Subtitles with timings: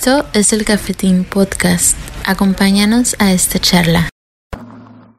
[0.00, 1.94] Esto es el Cafetín Podcast.
[2.24, 4.08] Acompáñanos a esta charla.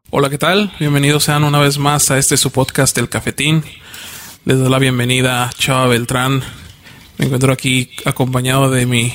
[0.09, 0.73] Hola, ¿qué tal?
[0.79, 3.63] Bienvenidos sean una vez más a este su podcast El Cafetín.
[4.43, 6.41] Les doy la bienvenida a Chava Beltrán.
[7.19, 9.13] Me encuentro aquí acompañado de mi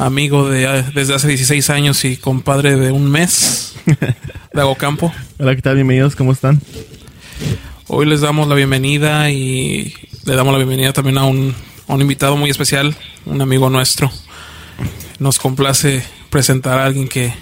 [0.00, 3.76] amigo de, desde hace 16 años y compadre de un mes,
[4.52, 5.14] Dago Campo.
[5.38, 5.76] Hola, ¿qué tal?
[5.76, 6.60] Bienvenidos, ¿cómo están?
[7.86, 9.94] Hoy les damos la bienvenida y
[10.24, 11.54] le damos la bienvenida también a un,
[11.86, 12.96] a un invitado muy especial,
[13.26, 14.10] un amigo nuestro.
[15.18, 17.32] Nos complace presentar a alguien que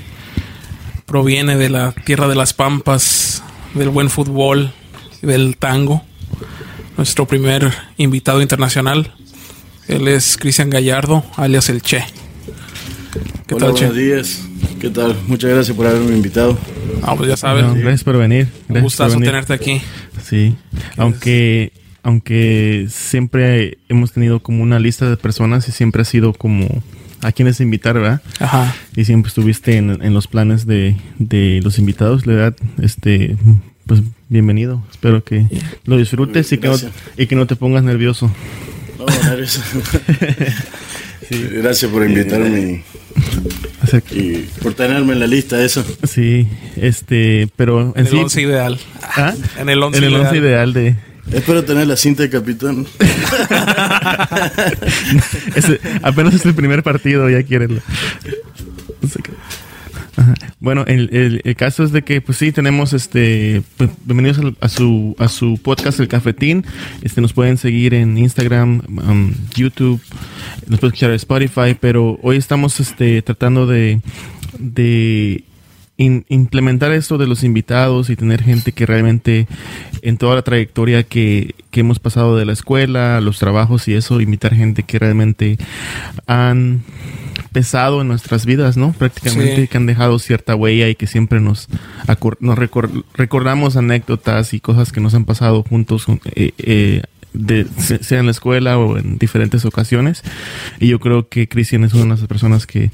[1.05, 3.43] proviene de la tierra de las pampas,
[3.75, 4.73] del buen fútbol,
[5.23, 6.03] del tango.
[6.97, 9.13] Nuestro primer invitado internacional.
[9.89, 12.05] Él es Cristian Gallardo, alias el Che.
[13.47, 13.99] ¿Qué Hola, tal, buenos che?
[14.01, 14.43] días.
[14.81, 15.15] ¿Qué tal?
[15.27, 16.59] Muchas gracias por haberme invitado.
[17.03, 17.65] Ah, pues ya sabes.
[17.65, 18.47] No, gracias por venir.
[18.47, 19.81] Gracias Un gustazo tenerte aquí.
[20.25, 20.57] Sí,
[20.97, 26.83] aunque, aunque siempre hemos tenido como una lista de personas y siempre ha sido como
[27.27, 28.23] a quienes invitar, ¿verdad?
[28.39, 28.73] Ajá.
[28.95, 33.37] Y siempre estuviste en, en los planes de, de los invitados, la verdad, este,
[33.87, 34.85] pues bienvenido.
[34.93, 35.45] Espero que
[35.87, 36.77] lo disfrutes y que, no,
[37.17, 38.31] y que no te pongas nervioso.
[38.99, 39.61] No, nervioso.
[41.31, 42.85] Gracias por invitarme
[44.13, 45.85] y, y por tenerme en la lista eso.
[46.05, 48.17] Sí, este, pero en En el sí...
[48.19, 48.79] once ideal.
[49.03, 49.35] ¿Ah?
[49.59, 50.27] En el once En el ideal.
[50.27, 50.97] once ideal de...
[51.33, 52.87] Espero tener la cinta de capitán.
[56.03, 57.81] Apenas es el primer partido, ya quieren.
[60.61, 63.63] Bueno, el, el- caso es de que, pues sí, tenemos este.
[63.77, 66.65] pues, bienvenidos a, su, a su podcast, El Cafetín.
[67.03, 70.01] Este, nos pueden seguir en Instagram, um, YouTube,
[70.67, 74.01] nos pueden escuchar en Spotify, pero hoy estamos este, tratando de.
[74.59, 75.45] de
[75.97, 79.47] in- implementar esto de los invitados y tener gente que realmente
[80.03, 84.21] en toda la trayectoria que, que hemos pasado de la escuela, los trabajos y eso,
[84.21, 85.59] invitar gente que realmente
[86.27, 86.83] han
[87.53, 88.93] pesado en nuestras vidas, ¿no?
[88.93, 89.69] Prácticamente Sí.
[89.69, 91.69] que han dejado cierta huella y que siempre nos,
[92.07, 97.03] acor- nos recor- recordamos anécdotas y cosas que nos han pasado juntos, eh, eh,
[97.37, 100.23] de, se- sea en la escuela o en diferentes ocasiones.
[100.81, 102.91] Y yo creo que Cristian es una de las personas que,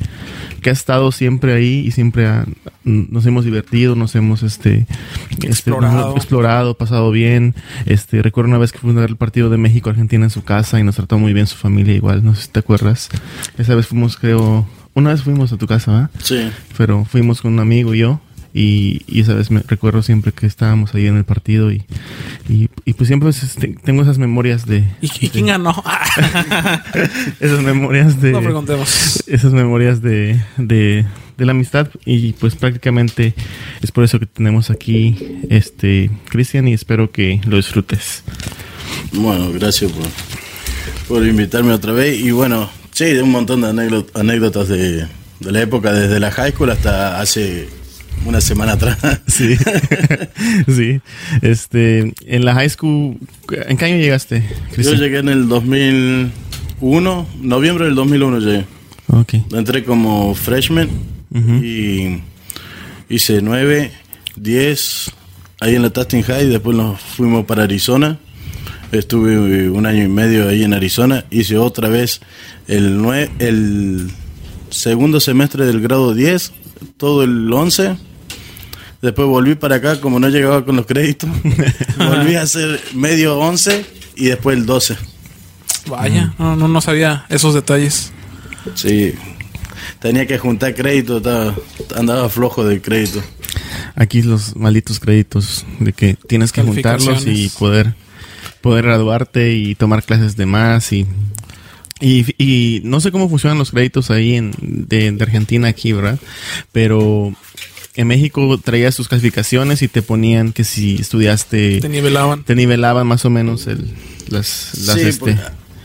[0.60, 2.46] que ha estado siempre ahí y siempre ha-
[2.84, 4.86] nos hemos divertido, nos hemos este,
[5.30, 6.00] este, Explorado.
[6.02, 7.54] hemos explorado, pasado bien.
[7.86, 10.42] Este, recuerdo una vez que fuimos a ver el partido de México Argentina en su
[10.44, 13.08] casa y nos trató muy bien su familia igual, no sé si te acuerdas.
[13.58, 16.10] Esa vez fuimos, creo, una vez fuimos a tu casa, ¿verdad?
[16.22, 16.50] Sí.
[16.76, 18.20] Pero fuimos con un amigo y yo.
[18.54, 21.84] Y, y esa vez me recuerdo siempre que estábamos ahí en el partido y,
[22.48, 24.84] y, y pues siempre este, tengo esas memorias de...
[25.00, 25.74] ¿Y, quién ganó?
[27.40, 28.32] Esas memorias de...
[28.32, 29.22] no preguntemos.
[29.26, 31.06] esas memorias de, de,
[31.38, 33.34] de la amistad y pues prácticamente
[33.80, 38.22] es por eso que tenemos aquí este Cristian y espero que lo disfrutes.
[39.12, 40.06] Bueno, gracias por,
[41.08, 42.18] por invitarme otra vez.
[42.20, 45.06] Y bueno, sí, de un montón de anécdot- anécdotas de,
[45.40, 47.68] de la época, desde la high school hasta hace
[48.26, 48.98] una semana atrás.
[49.26, 49.56] Sí,
[50.68, 51.00] sí.
[51.40, 53.16] Este, en la high school,
[53.66, 54.42] ¿en qué año llegaste?
[54.76, 58.64] Yo llegué en el 2001, noviembre del 2001 llegué.
[59.08, 59.34] Ok.
[59.52, 60.88] Entré como freshman
[61.62, 62.18] y
[63.08, 63.90] hice 9,
[64.36, 65.10] 10
[65.60, 66.46] ahí en la Tustin High.
[66.48, 68.18] Después nos fuimos para Arizona.
[68.92, 71.24] Estuve un año y medio ahí en Arizona.
[71.30, 72.20] Hice otra vez
[72.68, 74.10] el, nue- el
[74.70, 76.52] segundo semestre del grado 10,
[76.96, 77.96] todo el 11.
[79.00, 81.28] Después volví para acá, como no llegaba con los créditos.
[81.98, 83.84] volví a hacer medio 11
[84.16, 84.96] y después el 12.
[85.88, 88.12] Vaya, no, no, no sabía esos detalles.
[88.74, 89.12] Sí,
[90.00, 91.54] tenía que juntar crédito, estaba-
[91.96, 93.20] andaba flojo de crédito.
[93.96, 97.94] Aquí los malditos créditos de que tienes que juntarlos y poder
[98.60, 101.04] poder graduarte y tomar clases de más y
[102.02, 106.18] y, y no sé cómo funcionan los créditos ahí en de, de Argentina aquí, ¿verdad?
[106.72, 107.34] Pero
[107.94, 112.42] en México traías tus calificaciones y te ponían que si estudiaste Te nivelaban.
[112.42, 113.86] te nivelaban más o menos el
[114.28, 115.36] las, las Sí, este porque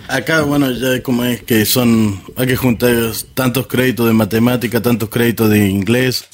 [0.08, 2.94] acá, bueno, ya como es que son, hay que juntar
[3.34, 6.28] tantos créditos de matemática, tantos créditos de inglés,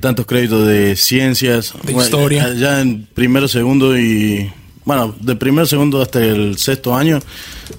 [0.00, 2.52] tantos créditos de ciencias, De historia.
[2.54, 4.50] Ya en primero, segundo y,
[4.84, 7.20] bueno, de primero, segundo hasta el sexto año,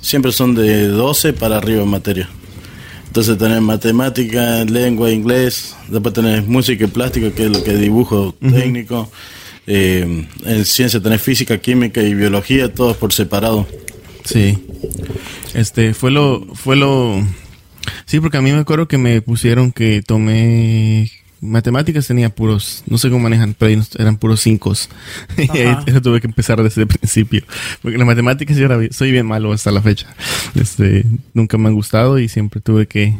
[0.01, 2.29] siempre son de 12 para arriba en materia.
[3.07, 7.79] Entonces tenés matemática, lengua, inglés, después tenés música y plástica, que es lo que es
[7.79, 9.11] dibujo técnico.
[9.67, 13.67] Eh, en ciencia tenés física, química y biología, todos por separado.
[14.25, 14.57] Sí.
[15.53, 17.21] Este, fue lo, fue lo,
[18.05, 21.11] sí, porque a mí me acuerdo que me pusieron que tomé
[21.43, 24.73] matemáticas tenía puros, no sé cómo manejan, pero eran puros cinco.
[25.37, 27.43] y ahí eso tuve que empezar desde el principio.
[27.81, 30.07] Porque las matemáticas yo era soy bien malo hasta la fecha.
[30.55, 33.13] Este, nunca me han gustado y siempre tuve que,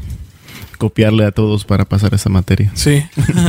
[0.78, 2.72] copiarle a todos para pasar esa materia.
[2.74, 3.04] Sí.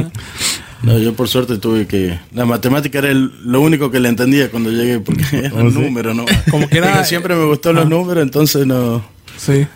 [0.83, 2.19] No, yo por suerte tuve que...
[2.35, 5.79] La matemática era el- lo único que le entendía cuando llegué, porque era ¿Oh, sí?
[5.79, 6.27] número, ¿no?
[6.51, 9.03] Como que era- siempre me gustó los números, entonces no,
[9.39, 9.67] sí.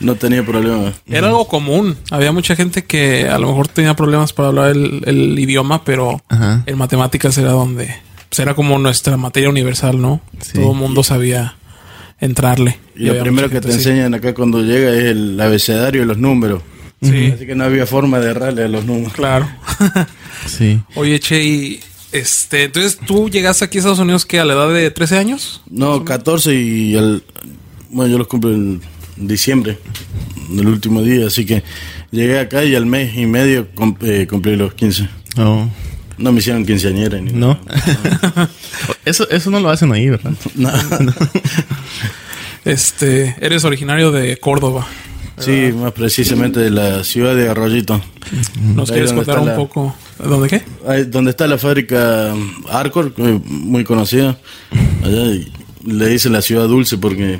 [0.00, 0.92] No tenía problema.
[1.06, 1.96] Era algo común.
[2.10, 6.22] Había mucha gente que a lo mejor tenía problemas para hablar el, el idioma, pero
[6.28, 6.62] Ajá.
[6.66, 7.94] en matemáticas era donde...
[8.28, 10.20] pues era como nuestra materia universal, ¿no?
[10.40, 10.54] Sí.
[10.54, 11.56] Todo el mundo sabía
[12.20, 12.78] entrarle.
[12.96, 13.76] Y lo primero que te así.
[13.78, 16.62] enseñan acá cuando llega es el abecedario y los números.
[17.02, 17.30] Sí.
[17.34, 19.12] Así que no había forma de errarle a los números.
[19.12, 19.48] Claro.
[20.46, 20.80] Sí.
[20.94, 21.80] Oye, Che, y
[22.12, 25.60] este, entonces tú llegaste aquí a Estados Unidos que a la edad de 13 años?
[25.68, 27.24] No, 14 y el,
[27.90, 28.80] bueno, yo los cumplo en
[29.16, 29.78] diciembre,
[30.50, 31.62] el último día, así que
[32.10, 33.68] llegué acá y al mes y medio
[34.02, 35.08] eh, cumplí los 15.
[35.38, 35.68] Oh,
[36.18, 37.58] No me hicieron quinceañera ni ¿No?
[39.04, 40.32] eso, eso no lo hacen ahí, ¿verdad?
[40.54, 40.82] nada.
[42.64, 44.86] Este, eres originario de Córdoba.
[45.38, 48.00] Sí, más precisamente de la ciudad de Arroyito.
[48.74, 49.94] ¿Nos Ahí quieres contar un la- poco?
[50.18, 50.62] ¿Dónde qué?
[50.88, 52.34] Ahí donde está la fábrica
[52.70, 53.12] Arcor,
[53.44, 54.38] muy conocida.
[55.04, 55.52] Allá y
[55.84, 57.38] le dicen la ciudad dulce porque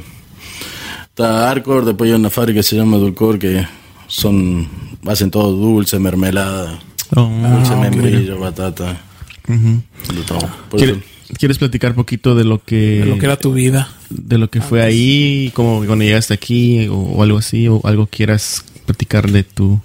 [1.17, 3.67] está Arcor, después hay una fábrica que se llama Dulcor que
[4.07, 4.69] son
[5.07, 6.79] hacen todo dulce, mermelada,
[7.15, 7.23] Oh.
[7.57, 9.01] dulce membrillo, batata,
[9.49, 10.41] de todo.
[10.77, 10.97] ¿Quieres,
[11.39, 13.01] quieres platicar poquito de lo que...
[13.01, 13.89] De lo que era tu vida.
[14.11, 18.07] de lo que fue ahí, como cuando llegaste aquí o, o algo así, o algo
[18.09, 19.81] quieras platicar de tu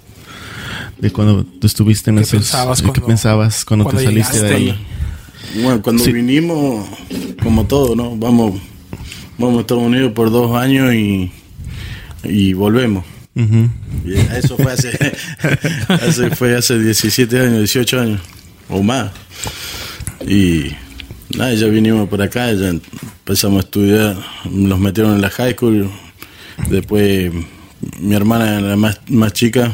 [0.98, 4.06] de cuando tú estuviste en ¿Qué esos pensabas de qué cuando- pensabas cuando, cuando te
[4.06, 4.86] saliste de ahí.
[5.62, 6.12] Bueno, cuando Sí.
[6.12, 6.86] vinimos,
[7.42, 8.16] como todo, ¿no?
[8.16, 8.60] Vamos,
[9.42, 11.32] vamos a Estados Unidos por dos años y,
[12.22, 13.04] y volvemos.
[14.36, 14.90] Eso fue hace,
[15.88, 18.20] hace, fue hace 17 años, 18 años
[18.68, 19.10] o más.
[20.26, 20.72] Y
[21.36, 24.16] nada, ya vinimos por acá, ya empezamos a estudiar,
[24.48, 25.90] nos metieron en la high school.
[26.68, 27.32] Después
[27.98, 29.72] mi hermana, la más, más chica,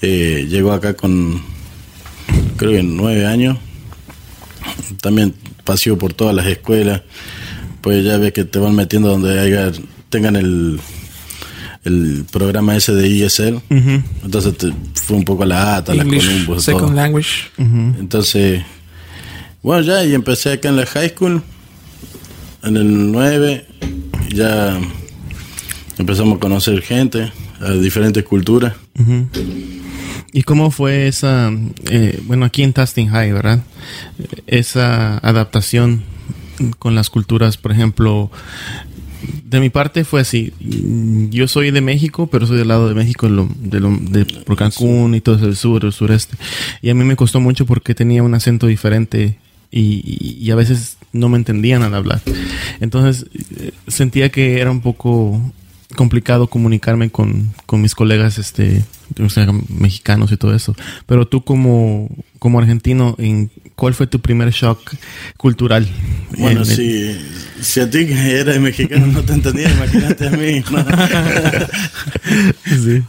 [0.00, 1.42] eh, llegó acá con
[2.56, 3.58] creo que nueve años.
[5.02, 5.34] También
[5.64, 7.02] paseó por todas las escuelas.
[7.82, 9.72] Pues ya ves que te van metiendo donde haya,
[10.08, 10.80] tengan el,
[11.84, 13.60] el programa ese de ESL.
[14.24, 16.94] Entonces te, fue un poco a la ATA, English Columbus, Second todo.
[16.94, 17.50] Language.
[17.58, 18.62] Entonces,
[19.62, 21.42] bueno, ya, y empecé acá en la high school,
[22.62, 23.66] en el 9,
[24.32, 24.80] ya
[25.98, 28.74] empezamos a conocer gente, a diferentes culturas.
[30.32, 31.50] ¿Y cómo fue esa,
[31.90, 33.60] eh, bueno, aquí en Tustin High, ¿verdad?
[34.46, 36.02] Esa adaptación
[36.78, 38.30] con las culturas, por ejemplo,
[39.44, 40.52] de mi parte fue así.
[41.30, 45.46] Yo soy de México, pero soy del lado de México, de, por Cancún y todo
[45.46, 46.36] el sur, el sureste.
[46.80, 49.38] Y a mí me costó mucho porque tenía un acento diferente
[49.70, 52.20] y a veces no me entendían al hablar.
[52.80, 53.26] Entonces
[53.58, 55.40] eh, sentía que era un poco
[55.94, 58.82] complicado comunicarme con, con mis colegas este
[59.22, 60.74] o sea, mexicanos y todo eso.
[61.06, 62.08] Pero tú como,
[62.38, 64.94] como argentino, ¿en ¿cuál fue tu primer shock
[65.36, 65.86] cultural?
[66.38, 67.16] Bueno, En- si,
[67.60, 70.62] si a ti que eres mexicano no te entendía, imagínate a mí.
[70.70, 70.84] ¿no?
[72.64, 73.02] Sí.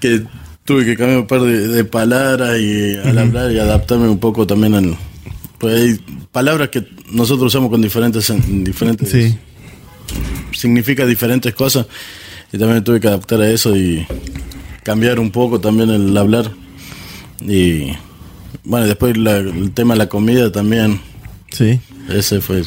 [0.00, 0.22] que
[0.64, 4.46] tuve que cambiar un par de, de palabras y al hablar y adaptarme un poco
[4.46, 4.96] también al...
[5.58, 6.00] Pues hay
[6.32, 8.28] palabras que nosotros usamos con diferentes...
[8.30, 9.36] en diferentes Sí.
[10.52, 11.86] Significa diferentes cosas
[12.52, 14.06] y también tuve que adaptar a eso y
[14.82, 16.50] cambiar un poco también el hablar.
[17.40, 17.92] Y
[18.64, 21.00] bueno, después la- el tema de la comida también,
[21.50, 21.80] Sí.
[22.08, 22.62] ese fue...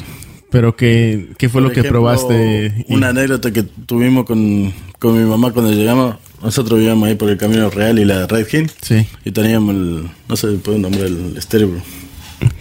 [0.52, 2.86] Pero ¿qué, qué fue Por lo que probaste?
[2.88, 6.16] Y- Una anécdota que tuvimos con, con mi mamá cuando llegamos.
[6.42, 8.72] Nosotros vivíamos ahí por el Camino Real y la Red Hill.
[8.82, 9.06] Sí.
[9.26, 11.72] Y teníamos el, no sé, puedo nombrar el Stereo.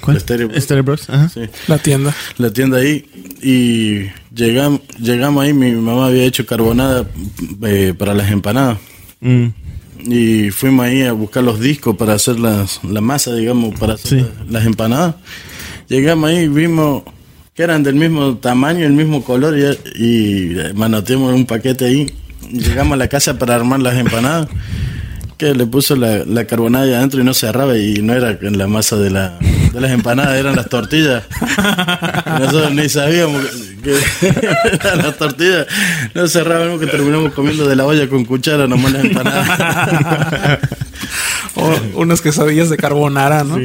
[0.00, 0.18] ¿Cuál?
[0.18, 0.64] Stereo Bros.
[0.64, 1.28] Stereo Bros, ajá.
[1.28, 2.14] Sí, La tienda.
[2.38, 3.04] la tienda ahí.
[3.42, 7.06] Y llegamos, llegamos ahí, mi mamá había hecho carbonada
[7.62, 8.78] eh, para las empanadas.
[9.20, 9.46] Mm,
[10.06, 14.20] Y fuimos ahí a buscar los discos para hacer las, la masa, digamos, para hacer
[14.20, 14.26] Sí.
[14.40, 15.14] las, las empanadas.
[15.88, 17.02] Llegamos ahí y vimos
[17.54, 22.12] que eran del mismo tamaño, el mismo color, y, y manoteamos un paquete ahí.
[22.50, 24.48] Llegamos a la casa para armar las empanadas.
[25.38, 28.68] Que le puso la, la carbonada adentro y no cerraba y no era en la
[28.68, 29.38] masa de, la,
[29.74, 31.24] de las empanadas, eran las tortillas.
[32.38, 33.44] Nosotros ni sabíamos
[33.82, 35.66] que, que eran las tortillas.
[36.14, 40.58] No cerrábamos que terminamos comiendo de la olla con cuchara nomás las empanadas.
[41.56, 43.56] O unas quesadillas de carbonara, ¿no?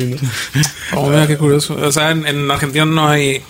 [0.94, 1.75] Oh, mira qué curioso.
[1.75, 3.42] O sea, en, en Argentina no hay,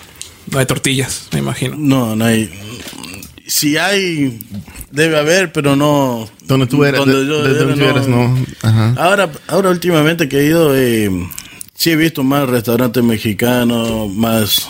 [0.50, 1.76] no hay tortillas, me imagino.
[1.78, 2.50] No, no hay.
[3.46, 4.38] Si hay,
[4.92, 6.28] debe haber, pero no.
[6.46, 8.38] Donde tú eras, donde de- yo desde era, donde tú eras, no.
[8.62, 8.94] Ajá.
[8.96, 11.10] Ahora, ahora últimamente que he ido, eh,
[11.80, 14.68] sí he visto más restaurantes mexicanos, más,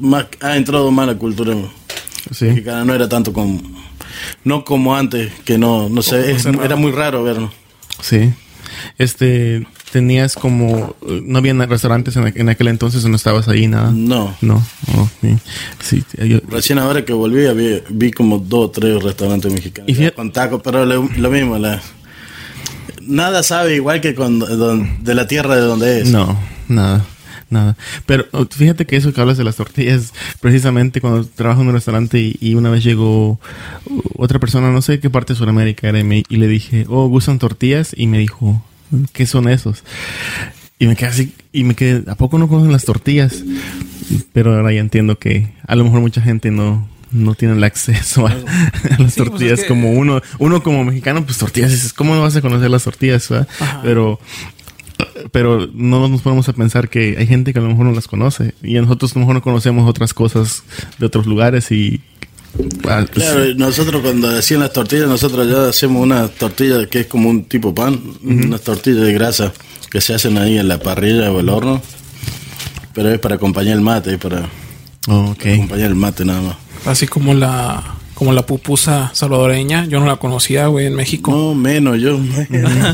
[0.00, 1.54] más ha entrado más la cultura
[2.30, 2.46] Sí.
[2.46, 2.82] mexicana.
[2.86, 3.60] No era tanto como,
[4.42, 7.52] no como antes, que no, no sé, es- era muy raro verlo.
[8.00, 8.32] Sí.
[8.96, 13.66] Este, tenías como, eh, no había restaurantes en, aqu- en aquel entonces donde estabas ahí,
[13.68, 13.92] nada.
[13.94, 14.34] No.
[14.40, 14.62] No,
[14.96, 15.36] oh, sí.
[15.80, 19.94] Sí, yo- Recién ahora que volví vi, vi como dos o tres restaurantes mexicanos Y
[19.94, 21.82] fíjate- con tacos, pero lo, lo mismo, la,
[23.06, 26.10] nada sabe igual que con, don- de la tierra de donde es.
[26.10, 27.04] no, nada,
[27.50, 27.76] nada.
[28.06, 31.74] Pero oh, fíjate que eso que hablas de las tortillas, precisamente cuando trabajo en un
[31.74, 33.38] restaurante y, una vez llegó
[34.16, 37.08] otra persona, no sé de qué parte de Sudamérica era, y, y le dije, oh,
[37.08, 37.94] ¿gustan tortillas?
[37.96, 38.62] Y me dijo,
[39.12, 39.84] ¿qué son esos?
[40.78, 43.44] Y me quedé así, y me quedé, ¿a poco no conocen las tortillas?
[44.32, 48.26] Pero ahora ya entiendo que a lo mejor mucha gente no, no tiene el acceso
[48.26, 51.70] a, a las Sí, pues tortillas es que- como uno, uno como mexicano, pues tortillas,
[51.70, 53.28] dices, ¿cómo no vas a conocer las tortillas?
[53.28, 53.48] verdad?
[53.82, 54.18] Pero,
[55.32, 58.06] pero no nos ponemos a pensar que hay gente que a lo mejor no las
[58.08, 60.62] conoce y nosotros a lo mejor no conocemos otras cosas
[60.98, 62.00] de otros lugares y
[62.88, 67.06] ah, pues, Claro, nosotros cuando hacían las tortillas, nosotros ya hacemos una tortilla que es
[67.06, 69.52] como un tipo pan, unas tortillas de grasa
[69.90, 71.80] que se hacen ahí en la parrilla o el horno,
[72.92, 74.48] pero es para acompañar el mate, es para
[75.08, 75.46] oh, ok.
[75.54, 76.56] acompañar el mate nada más.
[76.86, 77.82] Así como la
[78.14, 81.32] como la pupusa salvadoreña, yo no la conocía, güey, en México.
[81.32, 82.18] No, menos yo.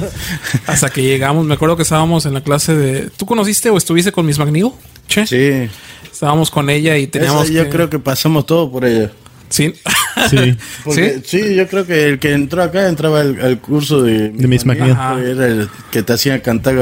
[0.66, 4.12] Hasta que llegamos, me acuerdo que estábamos en la clase de ¿Tú conociste o estuviste
[4.12, 4.70] con Miss McNeil?
[5.09, 5.26] Che.
[5.26, 5.68] sí,
[6.11, 9.11] Estábamos con ella y teníamos Esa yo que- creo que pasamos todo por ella.
[9.49, 9.75] Sí.
[10.30, 10.56] Sí.
[10.85, 11.54] Porque, ¿Sí?
[11.56, 14.92] yo creo que el que entró acá entraba al, al curso de, De Miss McNeil.
[14.92, 15.18] Ajá.
[15.20, 16.76] Era el que te hacía cantar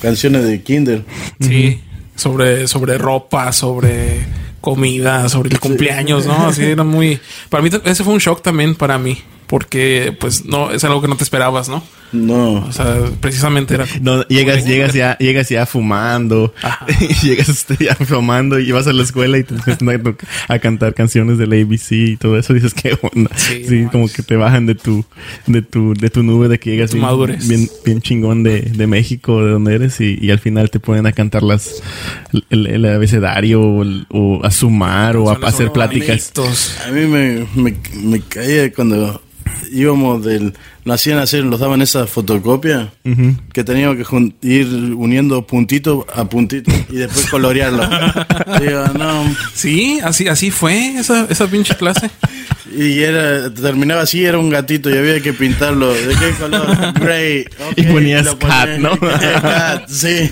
[0.00, 1.04] canciones de Kinder.
[1.40, 1.80] Sí,
[2.14, 4.20] sobre, sobre ropa, sobre
[4.66, 6.48] comida, sobre el cumpleaños, ¿no?
[6.48, 7.20] Así era muy...
[7.50, 11.06] Para mí ese fue un shock también para mí, porque pues no, es algo que
[11.06, 11.84] no te esperabas, ¿no?
[12.16, 12.54] No.
[12.66, 13.86] O sea, precisamente era...
[13.86, 16.52] como- No, llegas, llegas ya, llegas ya fumando,
[17.22, 20.16] llegas este, ya fumando y vas a la escuela y te empiezan
[20.48, 22.54] a, cantar canciones del ABC y todo eso.
[22.54, 23.30] Dices qué onda.
[23.36, 24.16] Sí, Sí, no como manches.
[24.16, 25.04] que te bajan de tu,
[25.46, 28.86] de tu, de tu nube de que llegas Tu bien, bien, bien chingón de, de
[28.86, 31.82] México, de donde eres y, y al final te ponen a cantar las,
[32.50, 36.32] el, el abecedario o, el- o a sumar o a, hacer pláticas.
[36.34, 36.76] bonitos.
[36.86, 39.20] A mí me, me, me caía cuando
[39.72, 40.54] íbamos del...
[40.84, 42.92] Nos hacían hacer, nos daban esa fotocopia
[43.52, 47.82] que teníamos que jun- ir uniendo puntito a puntito y después colorearlo.
[48.60, 49.34] Digo, no.
[49.52, 52.08] Sí, así, así fue esa, esa pinche clase.
[52.72, 55.92] Y era, terminaba así, era un gatito y había que pintarlo.
[55.92, 56.92] ¿De qué color?
[57.00, 57.44] Grey.
[57.68, 58.96] Ok, Y ponías lo cat, ponía- ¿no?
[59.00, 60.30] cat, sí.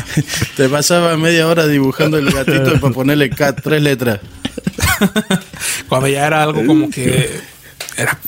[0.56, 4.18] Te pasaba media hora dibujando el gatito para ponerle cat, tres letras.
[5.88, 7.30] Cuando ya era algo como que
[7.96, 8.18] era,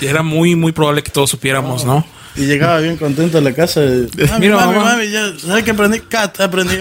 [0.00, 2.04] era muy, muy probable que todos supiéramos, ¿no?
[2.34, 3.80] Y llegaba bien contento a la casa.
[3.80, 4.08] Mami,
[4.40, 4.92] Mira, mami, mamá.
[4.96, 6.00] mami, ya, ¿sabes qué aprendí?
[6.00, 6.76] Cat, aprendí.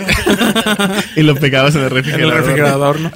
[1.18, 2.34] Y lo pegabas en el En el refrigerador.
[2.38, 3.12] refrigerador, ¿no?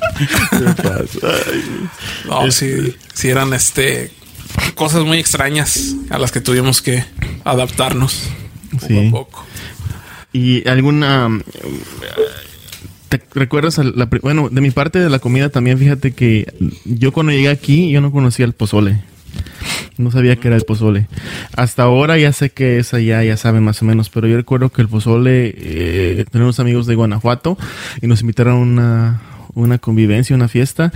[2.28, 4.12] No, sí, sí eran este
[4.76, 7.04] cosas muy extrañas a las que tuvimos que
[7.44, 8.30] adaptarnos
[8.72, 9.08] poco Sí.
[9.08, 9.46] a poco.
[10.34, 11.30] ¿Y alguna...
[11.30, 11.44] mm,
[13.10, 13.80] ¿Te recuerdas?
[13.80, 16.54] a la bueno, de mi parte de la comida también, fíjate que
[16.84, 19.02] yo cuando llegué aquí, yo no conocía el pozole.
[19.98, 21.08] No sabía que era el pozole.
[21.56, 24.70] Hasta ahora ya sé que es allá, ya saben más o menos, pero yo recuerdo
[24.70, 27.58] que el pozole, eh, tenemos amigos de Guanajuato
[28.02, 29.22] y nos invitaron a una,
[29.54, 30.92] una convivencia, una fiesta,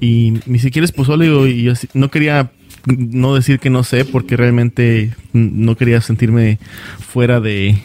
[0.00, 1.26] y me dice, ¿quieres pozole?
[1.50, 2.52] Y no quería
[2.86, 6.58] no decir que no sé, porque realmente no quería sentirme
[7.00, 7.76] fuera de,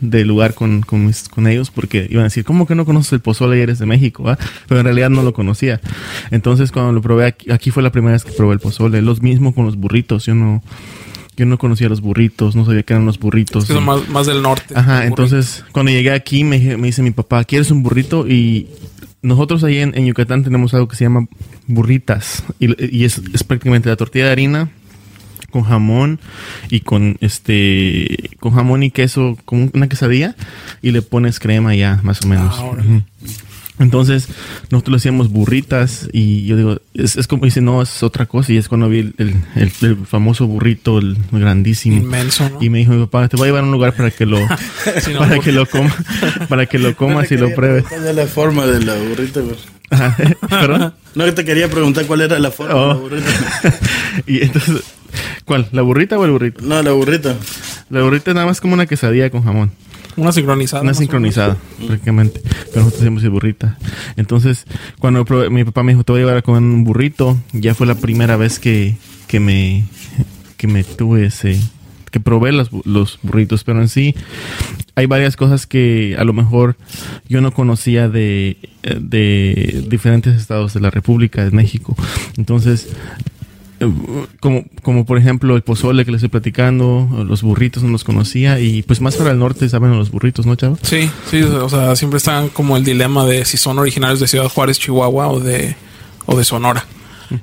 [0.00, 3.12] de lugar con, con, mis- con ellos porque iban a decir, ¿cómo que no conoces
[3.12, 4.28] el pozole y eres de México?
[4.28, 4.38] ah?"
[4.68, 5.80] Pero en realidad no lo conocía.
[6.30, 9.02] Entonces cuando lo probé aquí, aquí fue la primera vez que probé el pozole.
[9.02, 10.26] Los mismo con los burritos.
[10.26, 10.62] Yo no,
[11.36, 13.66] yo no conocía los burritos, no sabía que eran los burritos.
[13.66, 14.74] Que son y- más, más del norte.
[14.74, 15.08] Ajá, Burrito.
[15.22, 18.26] entonces cuando llegué aquí me, me dice mi papá, ¿quieres un burrito?
[18.28, 18.68] Y
[19.22, 21.26] nosotros ahí en, en Yucatán tenemos algo que se llama
[21.66, 24.70] burritas y, y es, es prácticamente la tortilla de harina
[25.50, 26.18] con jamón
[26.70, 30.34] y con este con jamón y queso como una quesadilla
[30.82, 32.56] y le pones crema ya más o menos.
[32.58, 32.72] Ah.
[33.78, 34.28] Entonces,
[34.70, 38.52] nosotros le hacíamos burritas y yo digo, es, es como dice, no, es otra cosa.
[38.52, 41.96] Y es cuando vi el, el- el- el famoso burrito, el grandísimo.
[41.96, 42.62] Inmenso, ¿no?
[42.62, 44.38] Y me dijo mi papá, te voy a llevar a un lugar para que lo,
[45.12, 45.96] no, para que lo coma,
[46.50, 47.84] para que lo comas y lo pruebes.
[47.88, 49.40] ¿Cuál es la forma de la burrita?
[50.48, 50.94] ¿Perdón?
[51.14, 52.98] No, que te quería preguntar cuál era la forma de la Oh.
[53.00, 53.30] burrita.
[54.26, 54.82] y entonces,
[55.44, 55.68] ¿cuál?
[55.72, 56.62] ¿La burrita o el burrito?
[56.62, 57.36] No, la burrita.
[57.90, 59.72] La burrita es nada más como una quesadilla con jamón.
[60.16, 60.82] Una sincronizada.
[60.82, 61.56] Una sincronizada,
[61.86, 62.40] prácticamente.
[62.42, 63.78] Pero nosotros hacemos burrita.
[64.16, 64.64] Entonces,
[64.98, 67.74] cuando probé- mi papá me dijo, te voy a llevar a comer un burrito, ya
[67.74, 68.96] fue la primera vez que,
[69.28, 69.84] que me
[70.56, 71.58] que me tuve ese
[72.10, 74.14] que probé los, los burritos, pero en sí
[74.94, 76.76] hay varias cosas que a lo mejor
[77.28, 81.96] yo no conocía de, de diferentes estados de la República de México.
[82.36, 82.88] Entonces,
[84.40, 88.60] como, como por ejemplo el pozole que les estoy platicando, los burritos no los conocía
[88.60, 90.78] y pues más para el norte saben los burritos, ¿no, chavo?
[90.82, 94.48] Sí, sí, o sea, siempre están como el dilema de si son originarios de Ciudad
[94.48, 95.76] Juárez, Chihuahua o de,
[96.26, 96.84] o de Sonora.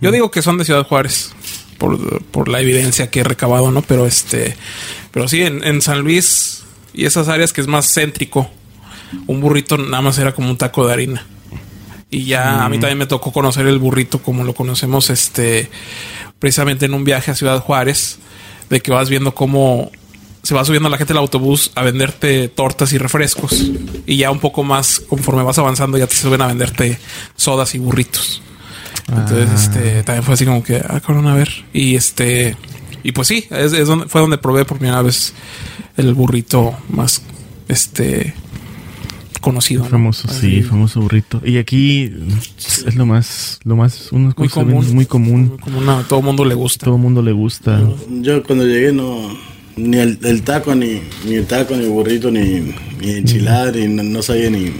[0.01, 1.31] Yo digo que son de Ciudad Juárez
[1.77, 3.81] por, por la evidencia que he recabado, ¿no?
[3.81, 4.55] Pero este,
[5.11, 8.49] pero sí, en, en San Luis y esas áreas que es más céntrico,
[9.27, 11.25] un burrito nada más era como un taco de harina.
[12.09, 15.69] Y ya a mí también me tocó conocer el burrito como lo conocemos, este,
[16.39, 18.19] precisamente en un viaje a Ciudad Juárez,
[18.69, 19.91] de que vas viendo cómo
[20.43, 23.51] se va subiendo la gente al autobús a venderte tortas y refrescos.
[24.05, 26.97] Y ya un poco más, conforme vas avanzando, ya te suben a venderte
[27.35, 28.41] sodas y burritos.
[29.07, 29.55] Entonces, Ah.
[29.55, 31.49] este, también fue así como que, ah, cabrón, a ver.
[31.73, 32.55] Y este,
[33.03, 35.33] y pues sí, es, es donde, fue donde probé por primera vez
[35.95, 37.21] el burrito más,
[37.69, 38.33] este,
[39.41, 39.83] conocido.
[39.83, 39.89] ¿no?
[39.89, 41.41] Famoso, sí, famoso burrito.
[41.45, 42.11] Y aquí
[42.85, 44.93] es lo más, lo más, una Muy cosa común.
[44.93, 45.47] muy común.
[45.49, 46.85] Muy común, a todo mundo le gusta.
[46.85, 47.81] Todo el mundo le gusta.
[48.21, 49.17] Yo cuando llegué no
[49.77, 53.87] ni el, el taco ni ni el taco ni el burrito ni, ni enchilada ni
[53.87, 54.71] no, no sabía ni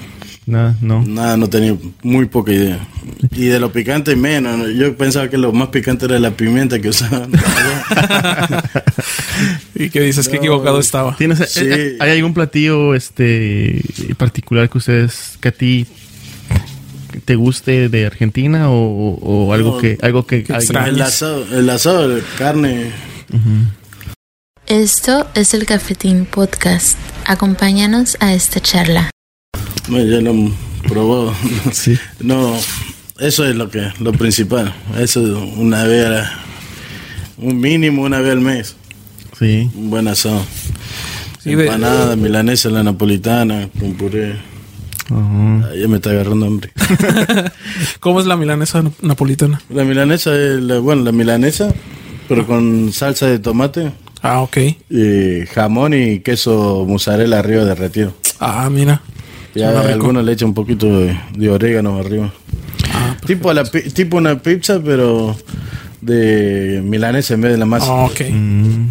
[0.47, 1.03] Nada, no.
[1.05, 2.79] nada no tenía muy poca idea
[3.31, 4.69] y de lo picante menos ¿no?
[4.69, 7.29] yo pensaba que lo más picante era la pimienta que usaban
[9.75, 11.15] Y que dices que equivocado estaba.
[11.17, 11.59] ¿Tienes, Sí.
[11.65, 13.81] eh, eh, ¿Hay algún platillo este
[14.17, 15.85] particular que ustedes, que a ti
[17.25, 22.09] te guste de Argentina o, o algo No, que algo que el asado el asado
[22.09, 22.91] de carne
[24.65, 26.97] Esto es el Cafetín Podcast.
[27.25, 29.09] Acompáñanos a esta charla.
[29.87, 30.51] Bueno, ya lo
[30.87, 31.33] probado
[31.71, 31.97] Sí.
[32.19, 32.53] no
[33.19, 35.21] eso es lo que lo principal eso
[35.57, 36.39] una vez a-
[37.37, 38.75] un mínimo una vez al mes
[39.39, 39.69] Sí.
[39.75, 40.43] un buen asado
[41.43, 44.33] Sí, empanada milanesa la napolitana con puré
[45.09, 45.61] Ajá.
[45.63, 46.71] Ah, ya me está agarrando hambre
[47.99, 49.61] ¿Cómo es la milanesa nap- napolitana?
[49.69, 51.73] La milanesa es, la, bueno, la milanesa,
[52.27, 54.57] pero con salsa de tomate, Ah, ok.
[54.89, 58.13] y jamón y queso mozzarella arriba derretido.
[58.39, 59.01] Ah, mira.
[59.57, 62.31] Ya algunos le echan un poquito de, de orégano arriba.
[62.93, 65.35] Ah, Tipo, a la, pi- tipo una pizza, pero
[66.01, 67.87] de milanesa en vez de la masa.
[67.89, 68.21] ah, ok.
[68.31, 68.87] Mm.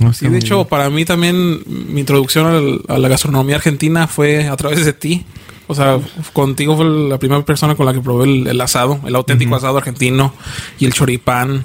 [0.00, 4.48] No, Sí, de hecho, para mí también mi introducción al- a la gastronomía argentina fue
[4.48, 5.24] a través de ti.
[5.66, 5.98] O sea,
[6.34, 9.78] contigo fue la primera persona con la que probé el, el asado, el auténtico asado
[9.78, 10.34] argentino
[10.78, 11.64] y el choripán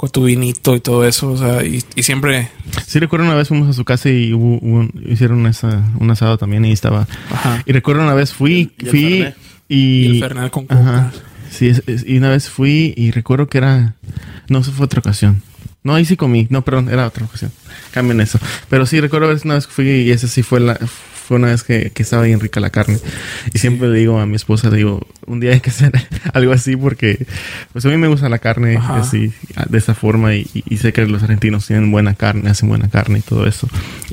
[0.00, 1.30] con tu vinito y todo eso.
[1.32, 2.48] O sea, y, y siempre.
[2.86, 6.10] Sí, recuerdo una vez fuimos a su casa y hubo, hubo un- hicieron esa, un
[6.10, 7.06] asado también y estaba.
[7.30, 7.62] ajá.
[7.66, 9.24] Y recuerdo una vez fui, Y el fui
[9.68, 9.76] y.
[9.76, 10.80] Y el Fernet con coca.
[10.80, 11.12] Ajá.
[11.50, 13.94] Sí, es- es- y una vez fui y recuerdo que era.
[14.48, 15.42] No, eso fue otra ocasión.
[15.82, 16.46] No, ahí sí comí.
[16.48, 17.52] No, perdón, era otra ocasión.
[17.92, 18.38] Cambien eso.
[18.70, 20.78] Pero sí, recuerdo una vez que fui y esa sí fue la.
[21.30, 22.98] Fue una vez que, que estaba bien rica la carne.
[23.54, 25.92] Y siempre le digo a mi esposa, le digo, un día hay que hacer
[26.34, 27.24] algo así porque
[27.72, 28.96] pues a mí me gusta la carne Ajá.
[28.96, 29.32] así,
[29.68, 30.34] de esa forma.
[30.34, 33.68] Y, y sé que los argentinos tienen buena carne, hacen buena carne y todo eso.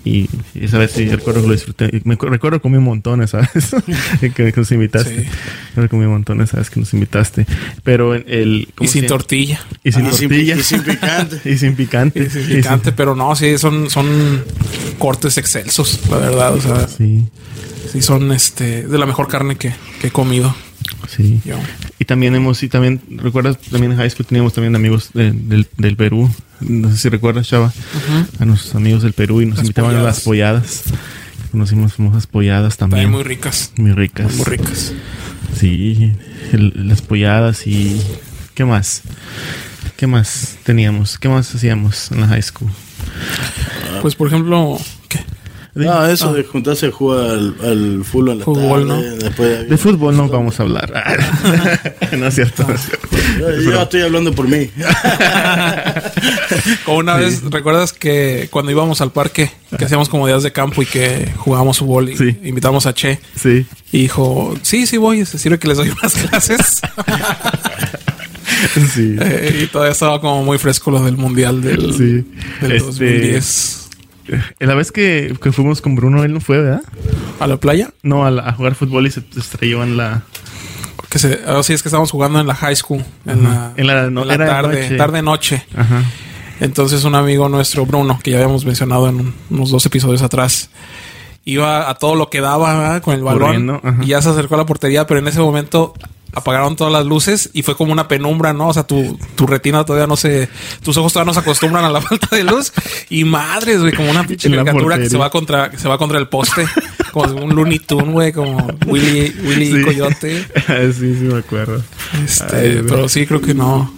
[0.06, 2.02] Y, y esa vez sí, recuerdo que lo disfruté.
[2.04, 3.76] Me, recuerdo que comí un montón esa vez
[4.22, 5.24] que, que nos invitaste.
[5.24, 5.30] Sí.
[5.76, 7.48] Yo comí un montón esa vez que nos invitaste.
[7.84, 8.68] Pero en el...
[8.70, 9.60] Y ¿cómo sin tortilla.
[9.84, 10.56] Y sin Y sin- tortilla.
[10.56, 11.42] y sin picante.
[11.50, 12.20] y sin picante.
[12.24, 14.44] Y sin picante, pero no, sí, son, son
[15.00, 16.54] cortes excelsos, la verdad.
[16.54, 17.07] O sea, Sí,
[17.92, 20.56] sí son este de la mejor carne que, que he comido.
[21.08, 21.42] sí.
[21.46, 21.56] Yo.
[22.00, 23.58] Y también hemos, y también, ¿recuerdas?
[23.60, 26.30] También en high school teníamos también amigos de- del, del Perú.
[26.60, 27.74] No sé si recuerdas, Chava.
[28.40, 30.84] A nuestros amigos del Perú y nos Las invitaban a las polladas.
[31.52, 33.04] Conocimos famosas polladas también.
[33.06, 33.72] También muy ricas.
[33.78, 34.36] Muy ricas.
[34.36, 34.94] Muy ricas.
[35.60, 36.14] Sí,
[36.52, 38.00] el- las polladas y...
[38.54, 39.02] ¿Qué más?
[39.98, 41.18] ¿Qué más teníamos?
[41.20, 42.70] ¿Qué más hacíamos en la high school?
[44.02, 44.78] Pues por ejemplo,
[45.10, 45.20] ¿qué?
[45.86, 49.64] No, eso de juntarse a jugar al, al fútbol en la Fútbol, tarde, después de-
[49.66, 50.92] De fútbol no vamos a hablar.
[52.18, 52.66] no es cierto.
[52.68, 53.08] no es cierto.
[53.40, 54.70] Yo, yo estoy hablando por mí.
[56.86, 60.82] Como una vez, ¿recuerdas que cuando íbamos al parque, que hacíamos como días de campo
[60.82, 62.38] y que jugábamos fútbol y Sí.
[62.44, 63.20] invitamos a Che?
[63.36, 63.66] Sí.
[63.92, 66.82] Y dijo, sí, sí voy, se sirve que les doy unas clases.
[68.94, 69.16] Sí.
[69.20, 72.26] Eh, y todavía estaba como muy fresco lo del mundial del, Sí.
[72.62, 73.87] del Este- 2010.
[74.60, 76.82] La vez que, que fuimos con Bruno, él no fue, ¿verdad?
[77.40, 77.92] ¿A la playa?
[78.04, 80.24] No, a, la- a jugar fútbol y se estrelló en la...
[81.10, 84.10] Que se, sí, es que estábamos jugando en la high school, en la, En la
[84.10, 84.98] no- en la era de tarde, noche.
[84.98, 85.66] tarde noche.
[85.76, 86.04] Ajá.
[86.60, 90.70] Entonces un amigo nuestro, Bruno, que ya habíamos mencionado en un- unos dos episodios atrás,
[91.46, 93.02] iba a todo lo que daba ¿verdad?
[93.02, 95.94] con el balón y ya se acercó a la portería, pero en ese momento
[96.38, 98.70] apagaron todas las luces y fue como una penumbra, ¿no?
[98.70, 100.50] O sea, tu, tu retina todavía no se...
[100.84, 102.72] Tus ojos todavía no se acostumbran a la falta de luz
[103.10, 106.20] y madres, güey, como una pinche caricatura que se va contra que se va contra
[106.20, 106.66] el poste,
[107.12, 109.82] como un Looney Tune, güey, como Willy, Willy Sí.
[109.84, 110.44] Coyote.
[110.94, 111.84] sí, sí me acuerdo.
[112.24, 113.92] Este, Ay, pero sí creo que no.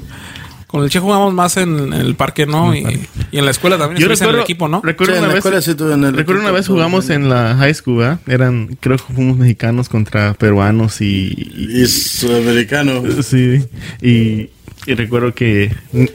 [0.69, 2.75] Con el Che jugamos más en, en el parque, ¿no?
[2.75, 2.85] Y,
[3.31, 3.99] y en la escuela también.
[3.99, 4.81] Yo estuviste en recuerdo, el equipo, ¿no?
[4.83, 7.55] recuerdo Sí, una vez, escuela sí estuve en el recuerdo una vez jugamos en la
[7.57, 8.19] high school, ¿verdad?
[8.27, 11.33] Eran, creo que fuimos mexicanos contra peruanos y,
[11.73, 13.01] Y sudamericano.
[13.23, 13.65] Sí,
[13.99, 14.51] y,
[14.85, 15.71] y recuerdo que.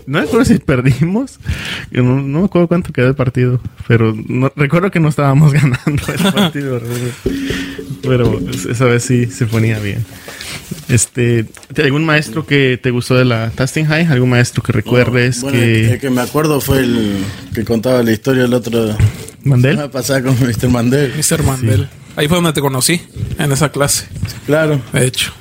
[0.06, 1.40] No recuerdo si perdimos.
[1.90, 3.60] No, no me acuerdo cuánto quedó el partido.
[3.88, 6.80] Pero no, recuerdo que no estábamos ganando el partido.
[8.06, 8.40] Pero
[8.70, 10.04] esa vez sí se ponía bien.
[10.88, 11.46] Este,
[11.82, 14.06] ¿Algún maestro que te gustó de la Tasting High?
[14.06, 15.92] ¿Algún maestro que recuerdes Bueno, que.
[15.94, 17.16] el que me acuerdo fue el
[17.54, 18.96] que contaba la historia el otro.
[19.44, 19.78] ¿Mandel?
[19.78, 20.68] Va a pasar con Mr.
[20.68, 21.12] Mandel.
[21.16, 21.42] Mr.
[21.42, 21.88] Mandel.
[22.16, 23.00] Ahí fue donde te conocí,
[23.38, 24.06] en esa clase,
[24.46, 24.80] Claro.
[24.92, 25.32] de hecho.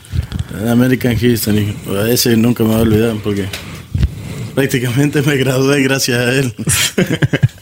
[0.67, 1.75] American History.
[2.09, 3.45] Ese nunca me voy a olvidar porque
[4.55, 6.53] prácticamente me gradué gracias a él.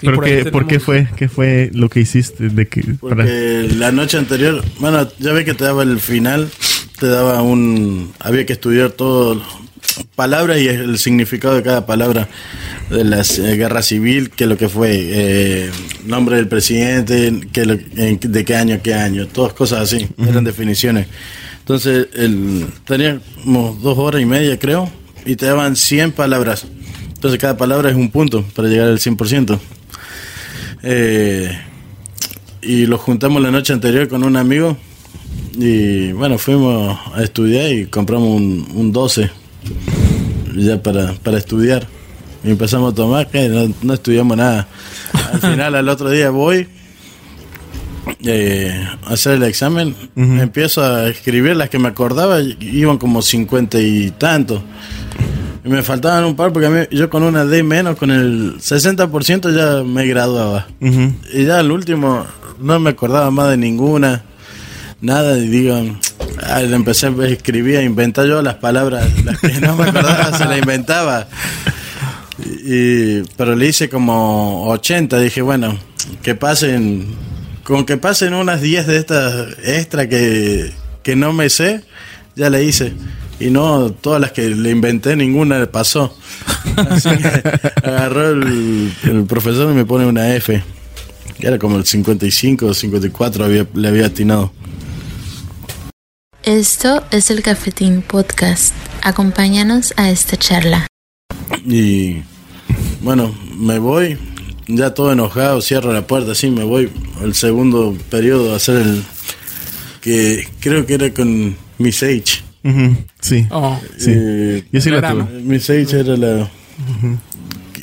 [0.00, 1.08] Y ¿Pero por qué, por qué fue?
[1.16, 2.48] ¿Qué fue lo que hiciste?
[2.50, 3.24] De que, para...
[3.24, 6.48] La noche anterior, bueno, ya ve que te daba el final,
[7.00, 8.12] te daba un.
[8.20, 9.42] Había que estudiar todo,
[10.14, 12.28] palabras y el significado de cada palabra
[12.90, 15.70] de la eh, guerra civil, que lo que fue, eh,
[16.06, 20.06] nombre del presidente, que lo- en- de qué año a qué año, todas cosas así,
[20.28, 21.06] eran definiciones.
[21.60, 24.90] Entonces, el, teníamos dos horas y media, creo,
[25.26, 26.66] y te daban 100 palabras.
[27.14, 29.58] Entonces, cada palabra es un punto para llegar al 100%.
[30.82, 31.50] Eh,
[32.62, 34.76] y lo juntamos la noche anterior con un amigo
[35.56, 39.30] y bueno, fuimos a estudiar y compramos un, un 12
[40.56, 41.86] ya para, para estudiar.
[42.44, 44.68] Y empezamos a tomar, que no, no estudiamos nada.
[45.32, 46.68] Al final, al otro día voy
[48.24, 53.80] eh, a hacer el examen, empiezo a escribir las que me acordaba, iban como cincuenta
[53.80, 54.62] y tantos.
[55.68, 59.54] Me faltaban un par porque a mí, yo con una D menos, con el 60%
[59.54, 60.66] ya me graduaba.
[60.80, 62.26] Y ya al último
[62.58, 64.24] no me acordaba más de ninguna,
[65.00, 65.76] nada, y digo,
[66.42, 70.36] ah, le empecé a escribir, a inventar yo las palabras, las que no me acordaba,
[70.36, 71.28] se las inventaba.
[72.64, 75.78] Y, pero le hice como 80, dije, bueno,
[76.22, 77.14] que pasen,
[77.62, 81.82] con que pasen unas 10 de estas extra que, que no me sé,
[82.36, 82.94] ya le hice.
[83.40, 86.16] Y no, todas las que le inventé, ninguna pasó.
[86.76, 87.42] Así que
[87.82, 90.62] agarró el, el profesor y me pone una F.
[91.38, 94.52] Que era como el 55 o 54 había, le había atinado.
[96.42, 98.74] Esto es el Cafetín Podcast.
[99.02, 100.86] Acompáñanos a esta charla.
[101.64, 102.22] Y
[103.02, 104.18] bueno, me voy,
[104.66, 109.04] ya todo enojado, cierro la puerta, así me voy al segundo periodo a hacer el
[110.00, 112.47] que creo que era con Miss H.
[113.20, 113.46] Sí.
[113.50, 114.12] Oh, Sí.
[114.14, 115.24] Eh, Yo sí la tuve.
[115.42, 116.50] Miss H era la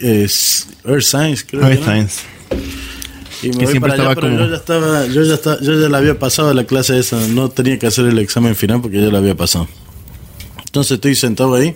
[0.02, 1.84] es Earth Science, creo Earth.
[1.84, 2.22] Science.
[3.44, 5.80] Y me Que voy siempre para estaba como- yo ya estaba, yo ya estaba, yo
[5.80, 9.02] ya la había pasado la clase esa, no tenía que hacer el examen final porque
[9.02, 9.68] ya la había pasado.
[10.66, 11.76] Entonces estoy sentado ahí.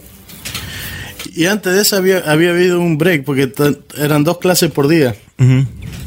[1.36, 3.52] Y antes de eso había, había habido un break, porque
[3.98, 5.15] eran dos clases por día.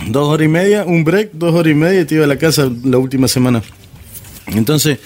[0.08, 2.36] Dos horas y media, un break, dos horas y media y te iba a la
[2.38, 3.62] casa la última semana.
[4.48, 4.98] Entonces,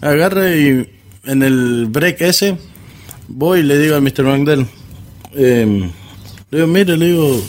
[0.00, 0.88] agarra y
[1.28, 2.56] en el break ese,
[3.28, 4.24] voy y le digo a Mr.
[4.24, 4.66] Mandel,
[5.34, 5.90] eh,
[6.50, 7.44] le digo, mire, le digo,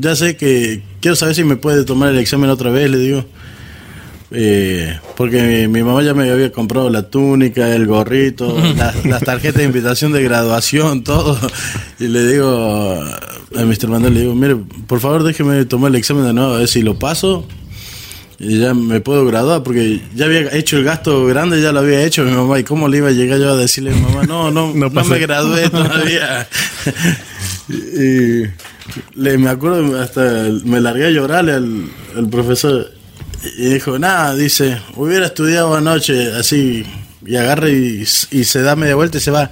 [0.00, 3.24] ya sé que quiero saber si me puede tomar el examen otra vez, le digo.
[4.36, 9.22] Eh, porque mi, mi mamá ya me había comprado la túnica, el gorrito, las, las
[9.22, 11.38] tarjetas de invitación de graduación, todo.
[12.00, 13.00] Y le digo
[13.54, 13.88] a Mr.
[13.88, 16.80] Mandel, le digo, mire, por favor déjeme tomar el examen de nuevo, a ver si
[16.80, 17.46] lo paso.
[18.46, 22.02] Y ya me puedo graduar, porque ya había hecho el gasto grande, ya lo había
[22.02, 22.58] hecho mi mamá.
[22.58, 24.90] ¿Y cómo le iba a llegar yo a decirle a mi mamá, no, no, No
[24.90, 26.46] no, me gradué todavía?
[27.68, 28.42] y
[29.14, 30.20] le, me acuerdo, hasta
[30.64, 31.84] me largué a llorarle al,
[32.16, 32.92] al profesor.
[33.56, 36.84] Y dijo, nada, dice, hubiera estudiado anoche así,
[37.24, 39.50] y agarra y, y se da media vuelta y se va.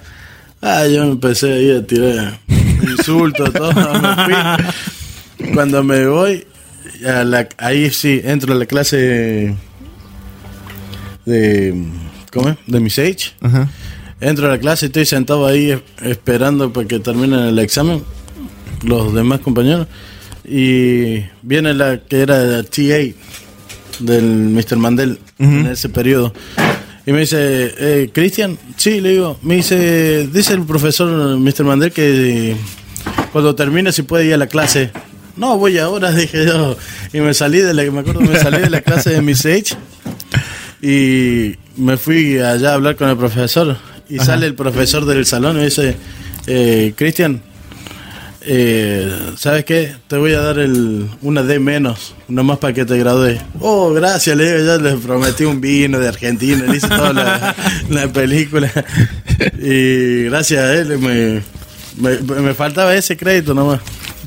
[0.61, 2.39] Ah, yo empecé ahí a tirar
[2.83, 5.55] insultos, todo, me fui.
[5.55, 6.47] Cuando me voy,
[7.07, 9.55] a la- ahí sí, entro a la clase
[11.25, 11.85] de,
[12.33, 12.57] ¿cómo es?
[12.67, 12.99] De Miss.
[13.41, 13.69] Ajá.
[14.21, 18.03] Entro a la clase y estoy sentado ahí es- esperando para que termine el examen,
[18.85, 19.87] los demás compañeros.
[20.45, 23.15] Y viene la que era la TA
[24.01, 24.77] del Mr.
[24.77, 26.33] Mandel en ese periodo.
[27.07, 31.65] Y me dice, eh, Cristian, sí, le digo, me dice, dice el profesor Mr.
[31.65, 32.55] Mandel que
[33.33, 34.91] cuando termine si puede ir a la clase.
[35.37, 36.77] No, voy ahora, dije yo.
[37.13, 39.77] Y me salí de la, me acuerdo, me salí de la clase de Miss H
[40.81, 43.77] y me fui allá a hablar con el profesor.
[44.09, 45.97] Y sale el profesor del salón y me dice,
[46.47, 47.41] eh, Cristian,
[48.43, 49.95] eh, ¿sabes qué?
[50.09, 53.41] Te voy a dar el, una D menos, nomás para que te gradúes.
[53.61, 57.55] Oh, gracias, le digo, ya le prometí un vino de Argentina, le hice toda la,
[57.89, 58.71] la película.
[59.63, 61.43] Y gracias a él me,
[61.97, 63.81] Me, me faltaba ese crédito nomás.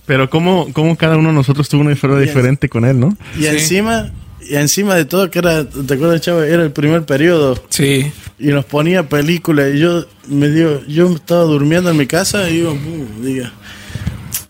[0.05, 3.17] Pero cómo, cómo cada uno de nosotros tuvo una historia diferente con él, ¿no?
[3.37, 3.47] Y Sí.
[3.47, 4.11] encima,
[4.47, 6.43] y encima de todo, que era, ¿te acuerdas, chavo?
[6.43, 7.61] Era el primer periodo.
[7.69, 8.11] Sí.
[8.37, 9.73] Y nos ponía películas.
[9.73, 13.51] Y yo me dio, yo estaba durmiendo en mi casa y digo, "Uh", diga,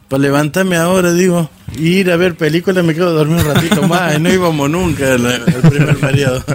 [0.09, 4.17] para levantarme ahora, digo, y ir a ver películas me quedo dormido un ratito más.
[4.17, 6.43] y no íbamos nunca al, al primer periodo.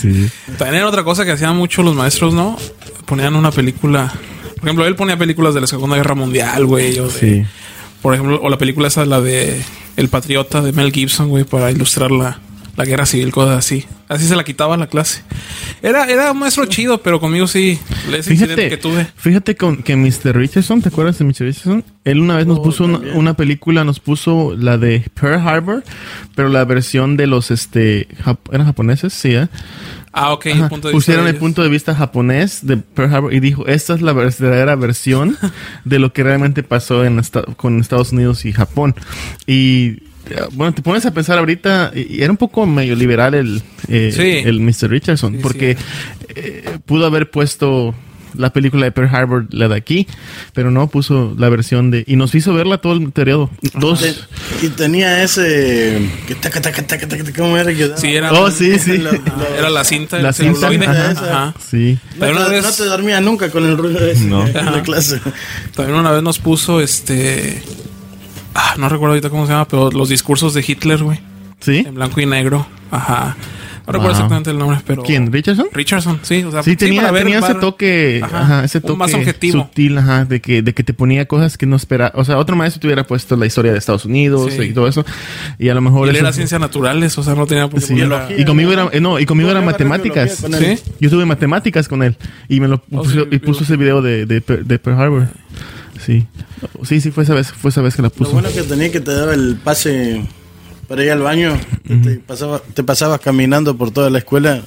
[0.00, 0.28] Sí.
[0.58, 2.56] También era otra cosa que hacían mucho los maestros, ¿no?
[3.06, 4.12] Ponían una película.
[4.56, 6.98] Por ejemplo, él ponía películas de la Segunda Guerra Mundial, güey.
[6.98, 7.44] O de, Sí.
[8.04, 9.62] Por ejemplo, o la película esa, la de
[9.96, 12.38] El Patriota de Mel Gibson, güey, para ilustrar la,
[12.76, 13.86] la guerra civil, cosas así.
[14.08, 15.22] Así se la quitaba la clase.
[15.82, 17.78] Era, era un maestro chido, pero conmigo sí.
[18.12, 19.06] Ese Fíjate, que tuve.
[19.16, 20.36] fíjate con, que Mr.
[20.36, 21.40] Richardson, ¿te acuerdas de Mr.
[21.40, 21.84] Richardson?
[22.04, 25.84] Él una vez nos Oh, puso una, película, nos puso la de Pearl Harbor,
[26.34, 29.12] pero la versión de los, este, jap- ¿eran japoneses?
[29.14, 29.48] Sí, ¿eh?
[30.12, 30.46] Ah, ok.
[30.48, 30.62] Ajá.
[30.64, 33.66] el punto de Pusieron vista el punto de vista japonés de Pearl Harbor y dijo,
[33.66, 35.36] esta es la verdadera versión
[35.84, 38.94] de lo que realmente pasó en esta- con Estados Unidos y Japón.
[39.46, 40.03] Y
[40.52, 44.48] bueno, te pones a pensar ahorita, y era un poco medio liberal el, eh, Sí.
[44.48, 44.88] el Mr.
[44.90, 45.76] Richardson, Sí, porque
[46.34, 47.94] eh, pudo haber puesto
[48.36, 50.08] la película de Pearl Harbor, la de aquí,
[50.54, 52.02] pero no puso la versión de...
[52.08, 53.48] Y nos hizo verla todo el periodo.
[53.78, 54.00] Dos...
[54.00, 56.00] Te- y tenía ese.
[56.26, 57.96] Que taca, taca, taca, taca, ¿Cómo era que daba?
[57.96, 58.98] Sí, era, Oh, sí, sí.
[58.98, 59.20] Lo- lo-
[59.58, 61.10] era la cinta, La cinta, ajá.
[61.12, 61.54] Ajá.
[61.64, 61.96] Sí.
[62.14, 64.44] No, Pero una te, vez- no te dormías nunca con el ruido ese No.
[64.48, 65.20] en la clase.
[65.76, 67.62] También una vez nos puso este.
[68.54, 71.18] Ah, no recuerdo ahorita cómo se llama, pero los discursos de Hitler, güey.
[71.60, 71.78] ¿Sí?
[71.86, 72.66] En blanco y negro.
[72.90, 73.36] Ajá.
[73.86, 74.10] No recuerdo Wow.
[74.12, 75.02] exactamente el nombre, pero.
[75.02, 75.30] ¿Quién?
[75.30, 75.66] ¿Richardson?
[75.72, 76.42] Richardson, sí.
[76.44, 79.64] O sea, Sí, tenía, para ver tenía ese toque, Ajá, ajá, ese toque más objetivo.
[79.64, 82.10] sutil, ajá, de que, de que te ponía cosas que no esperaba.
[82.14, 84.62] O sea, otro maestro te hubiera puesto la historia de Estados Unidos Sí.
[84.62, 85.04] y todo eso.
[85.58, 87.78] Y a lo mejor Y él eso- era ciencias naturales, o sea, no tenía por
[87.80, 87.94] qué Sí.
[88.38, 90.40] Y conmigo era, eh, no, y conmigo era matemáticas.
[90.40, 90.78] biología con él.
[90.78, 90.92] ¿Sí?
[91.00, 92.16] Yo tuve matemáticas con él
[92.48, 95.28] y me lo puso, sí, y puso ese video de, de, de Pearl Harbor.
[96.04, 96.26] Sí.
[96.84, 98.32] Sí, sí, fue esa vez, fue esa vez que la Lo puso.
[98.32, 100.24] bueno que tenía que te daba el pase
[100.88, 101.58] para ir al baño.
[102.04, 104.62] te, pasaba, te pasabas caminando por toda la escuela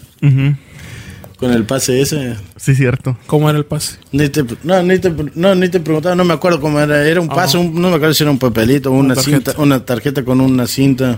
[1.38, 2.36] con el pase ese.
[2.56, 3.16] Sí, cierto.
[3.28, 3.98] ¿Cómo era el pase?
[4.12, 7.08] Ni te, no, ni te, no, ni te preguntaba, no me acuerdo cómo era.
[7.08, 9.52] Era un pase, un- no me acuerdo si era un papelito, una, Una tarjeta.
[9.52, 11.18] cinta, una tarjeta con una cinta.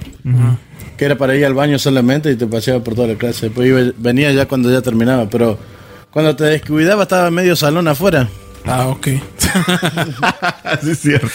[0.98, 3.46] Que era para ir al baño solamente y te paseaba por toda la clase.
[3.46, 5.58] Después iba- venía ya cuando ya terminaba, pero
[6.12, 8.28] cuando te descuidaba estaba medio salón afuera.
[8.65, 9.08] Ah, ok.
[10.84, 11.28] sí, cierto.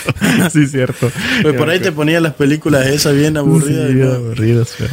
[0.53, 1.11] Sí, cierto.
[1.43, 3.89] Pues por ahí te ponía las películas esas bien aburridas.
[3.91, 4.13] Sí, y no.
[4.13, 4.91] aburridas, pero,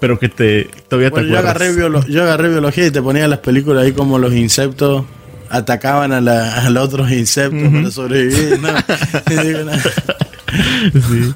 [0.00, 3.28] pero que te todavía Bueno, te yo agarré, biolo- yo agarré biología y te ponía
[3.28, 5.04] las películas ahí como los insectos
[5.50, 8.58] atacaban a, la, a los otros insectos para sobrevivir.
[8.60, 8.72] ¿no?
[11.00, 11.34] Sí.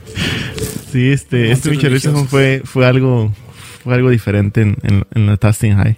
[0.92, 3.32] Sí, este, este Richardson fue, fue algo,
[3.83, 5.97] fue algo diferente en, en, en la Tustin High.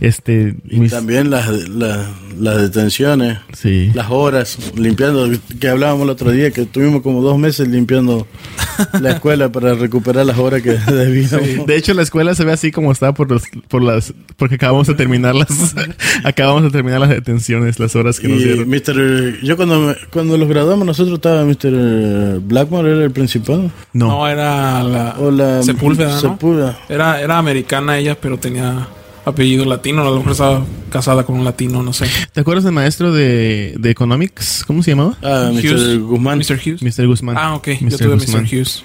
[0.00, 2.06] Este, Y mis- también las, las,
[2.38, 3.90] las detenciones, sí.
[3.94, 8.26] las horas, limpiando, que hablábamos el otro día, que tuvimos como dos meses limpiando
[9.00, 11.66] la escuela para recuperar las horas que debíamos.
[11.66, 14.86] De hecho, la escuela se ve así como está por los, por las, porque acabamos
[14.86, 15.74] de terminar las,
[16.24, 18.68] acabamos de terminar las detenciones, las horas que nos Y dieron.
[18.68, 19.40] Mr.
[19.42, 22.40] Yo cuando, me- cuando los graduamos nosotros estaba Mr.
[22.40, 23.70] Blackmore, era el principal.
[23.92, 26.20] No, No, era la, O la Sepúlveda, ¿no?
[26.20, 26.78] Sepúlveda.
[26.88, 28.88] Era, era americana ella, pero tenía
[29.24, 30.02] apellido latino.
[30.02, 32.06] A lo mejor estaba casada con un latino, no sé.
[32.32, 34.64] ¿te acuerdas del maestro de, de Economics?
[34.66, 35.16] ¿Cómo se llamaba?
[35.22, 35.64] Ah, Mr.
[35.64, 35.98] Hughes.
[36.00, 36.38] Guzmán.
[36.38, 36.60] Mr.
[36.64, 36.82] Hughes.
[36.82, 37.06] Mr.
[37.06, 37.36] Guzmán.
[37.38, 37.68] Ah, ok.
[37.80, 37.90] Mr.
[37.90, 38.42] Yo tuve Guzmán.
[38.44, 38.54] Mr.
[38.54, 38.84] Hughes.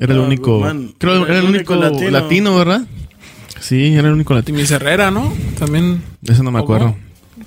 [0.00, 0.94] Era el Ah, único, Guzmán.
[0.98, 2.56] creo era el único latino.
[2.56, 2.82] ¿verdad?
[3.60, 4.58] Sí, era el único Y latino.
[4.58, 5.32] Miss Herrera, ¿no?
[5.58, 6.02] También.
[6.24, 6.94] Eso no me acuerdo.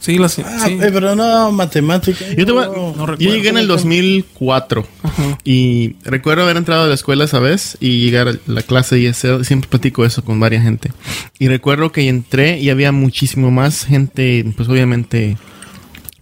[0.02, 0.42] Sí, la sí.
[0.44, 2.26] Ah, eh, pero no, matemática.
[2.36, 2.74] Yo, te voy a- no.
[2.98, 3.18] no recuerdo.
[3.20, 5.38] yo llegué en el 2004 Ajá.
[5.44, 9.06] y recuerdo haber entrado a la escuela esa vez y llegar a la clase y
[9.06, 10.92] hacer, siempre platico eso con varias gente.
[11.38, 15.38] Y recuerdo que entré y había muchísimo más gente, pues obviamente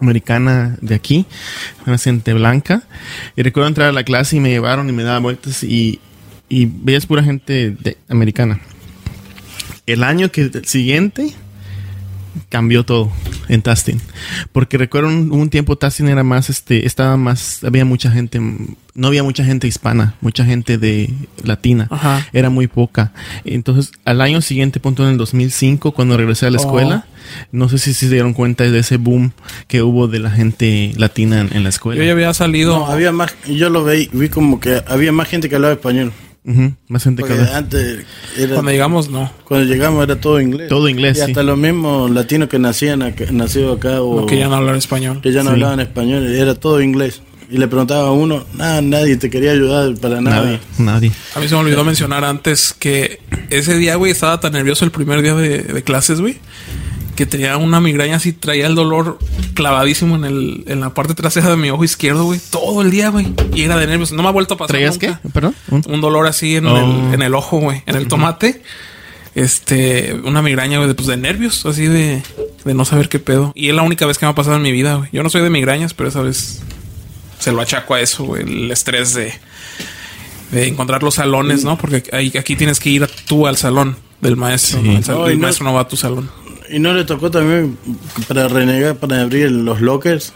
[0.02, 1.26] americana de aquí,
[1.86, 2.84] una gente blanca.
[3.38, 6.00] Y recuerdo entrar a la clase y me llevaron y me daban vueltas y,
[6.50, 8.60] y veías pura gente de- americana.
[9.86, 11.34] El año que el siguiente
[12.50, 13.12] cambió todo
[13.48, 14.00] en Tastin.
[14.52, 18.39] Porque recuerdo un, un tiempo Tastin era más, este, estaba más, había mucha gente,
[18.96, 21.13] no había mucha gente hispana, mucha gente de
[21.44, 21.88] latina.
[21.89, 22.28] Ajá.
[22.34, 23.12] Era muy poca.
[23.46, 26.62] Entonces, al año siguiente, punto en el 2005, cuando regresé a la Oh.
[26.62, 27.06] escuela,
[27.52, 29.32] no sé si se dieron cuenta de ese boom
[29.68, 32.00] que hubo de la gente latina en, en la escuela.
[32.00, 32.78] Yo ya había salido.
[32.80, 36.12] No, había más, yo lo veí, vi como que había más gente que hablaba español.
[36.45, 38.06] Ujú, Más gente que Porque antes
[38.38, 39.32] era, Cuando llegamos, no.
[39.45, 40.69] cuando llegamos era todo inglés.
[40.69, 41.25] Todo inglés, Y sí.
[41.28, 45.19] hasta los mismos latinos que nacían acá, nacido acá o No querían hablar español.
[45.21, 45.54] que ya no Sí.
[45.56, 47.21] hablaban español, era todo inglés.
[47.52, 50.43] Y le preguntaba a uno, nada, nadie te quería ayudar para nada.
[50.43, 51.12] Nadie, nadie.
[51.36, 54.91] A mí se me olvidó mencionar antes que ese día, güey, estaba tan nervioso el
[54.91, 56.38] primer día de, de clases, güey,
[57.20, 59.20] que tenía una migraña así, traía el dolor
[59.54, 63.10] clavadísimo en, el, en la parte trasera de mi ojo izquierdo, güey, todo el día,
[63.10, 63.28] güey.
[63.54, 64.14] Y era de nervios.
[64.14, 64.70] No me ha vuelto a pasar.
[64.78, 65.20] ¿Traías nunca.
[65.22, 65.30] qué?
[65.30, 65.54] ¿Perdón?
[65.70, 66.78] ¿Un- Un dolor así en, Oh.
[67.10, 68.62] el, en el ojo, güey, en el tomate.
[69.36, 72.24] Este, una migraña, güey, de, pues de nervios, así de,
[72.66, 73.52] de no saber qué pedo.
[73.54, 75.10] Y es la única vez que me ha pasado en mi vida, güey.
[75.12, 76.62] Yo no soy de migrañas, pero esa vez
[77.38, 79.34] se lo achaco a eso, güey, el estrés de,
[80.52, 81.78] de encontrar los salones, ¿no?
[81.78, 84.82] Porque ahí- aquí tienes que ir tú al salón del maestro.
[84.82, 84.92] ¿no?
[84.98, 86.30] El, sal- No, el y no- maestro no va a tu salón.
[86.72, 87.78] ¿Y no le tocó también
[88.28, 90.34] para renegar, para abrir los lockers?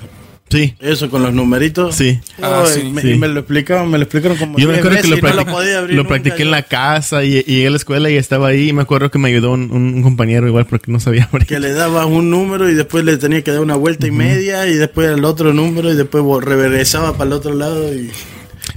[0.50, 0.76] Sí.
[0.80, 1.96] Eso con los numeritos.
[1.96, 2.20] Sí.
[2.40, 2.84] Ah, sí.
[2.84, 3.12] me, Sí.
[3.12, 5.22] y me lo explicaban, me lo explicaron como Yo me 10 acuerdo que lo, y
[5.22, 7.70] no practic- lo podía abrir lo nunca practiqué en la casa y, y llegué a
[7.72, 8.70] la escuela y estaba ahí.
[8.70, 11.48] Y me acuerdo que me ayudó un, un- un compañero igual porque no sabía abrir.
[11.48, 14.68] Que le dabas un número y después le tenía que dar una vuelta y media
[14.68, 18.12] y después el otro número y después regresaba para el otro lado y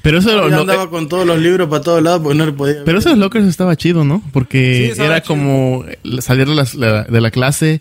[0.07, 2.85] Pero eso, lo- andaba con todos los libros para todos lados porque no le podía
[2.85, 4.19] pero eso de los lockers estaba chido, ¿no?
[4.19, 5.29] Sí, Porque estaba era chido.
[5.35, 5.85] como
[6.21, 7.81] salir de la, de la clase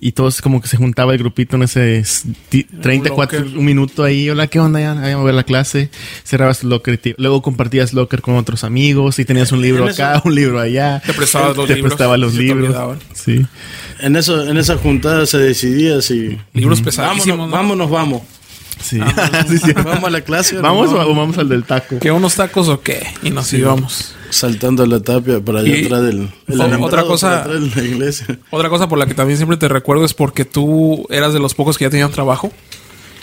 [0.00, 3.58] y todos como que se juntaba el grupito en ese s- ti- 34 locker.
[3.58, 4.30] un minuto ahí.
[4.30, 4.78] Hola, ¿qué onda?
[4.78, 5.90] Ya, ya vamos a ver la clase.
[6.24, 6.94] Cerrabas tu locker.
[6.94, 10.22] y te- luego compartías locker con otros amigos y tenías un libro En eso- acá,
[10.24, 11.02] un libro allá.
[11.04, 11.92] Te prestabas los Te libros.
[11.92, 12.66] prestaba los te libros.
[12.68, 12.98] olvidaban.
[13.14, 13.44] Sí.
[14.00, 17.52] En eso en esa juntada se decidía si Libros vámonos, pesadísimos, ¿no?
[17.56, 18.22] vámonos, vamos.
[18.80, 18.98] Sí.
[19.48, 19.72] Sí, sí.
[19.72, 20.58] Vamos a la clase.
[20.58, 20.98] o ¿Vamos no?
[21.00, 21.98] o vamos al del taco?
[21.98, 23.06] ¿Que unos tacos o qué?
[23.22, 24.14] Y nos íbamos.
[24.30, 28.38] saltando la tapia para allá atrás del el otra cosa- de la iglesia.
[28.50, 31.54] Otra cosa por la que también siempre te recuerdo es porque tú eras de los
[31.54, 32.52] pocos que ya tenían trabajo.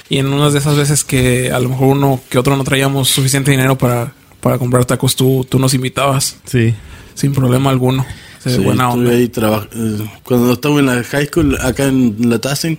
[0.10, 3.10] Y en unas de esas veces que a lo mejor uno que otro no traíamos
[3.10, 6.74] suficiente dinero para, para comprar tacos, tú, tú nos invitabas Sí.
[7.14, 8.06] sin problema alguno.
[8.44, 9.12] Sí, buena onda.
[9.12, 12.78] ahí traba- eh, cuando estaba en la high school, acá en la Tassin,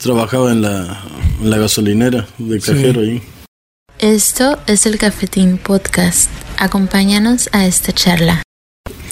[0.00, 1.02] trabajaba en la,
[1.40, 3.22] en la gasolinera de cajero ahí.
[3.98, 6.30] Esto es el Cafetín Podcast.
[6.58, 8.42] Acompáñanos a esta charla.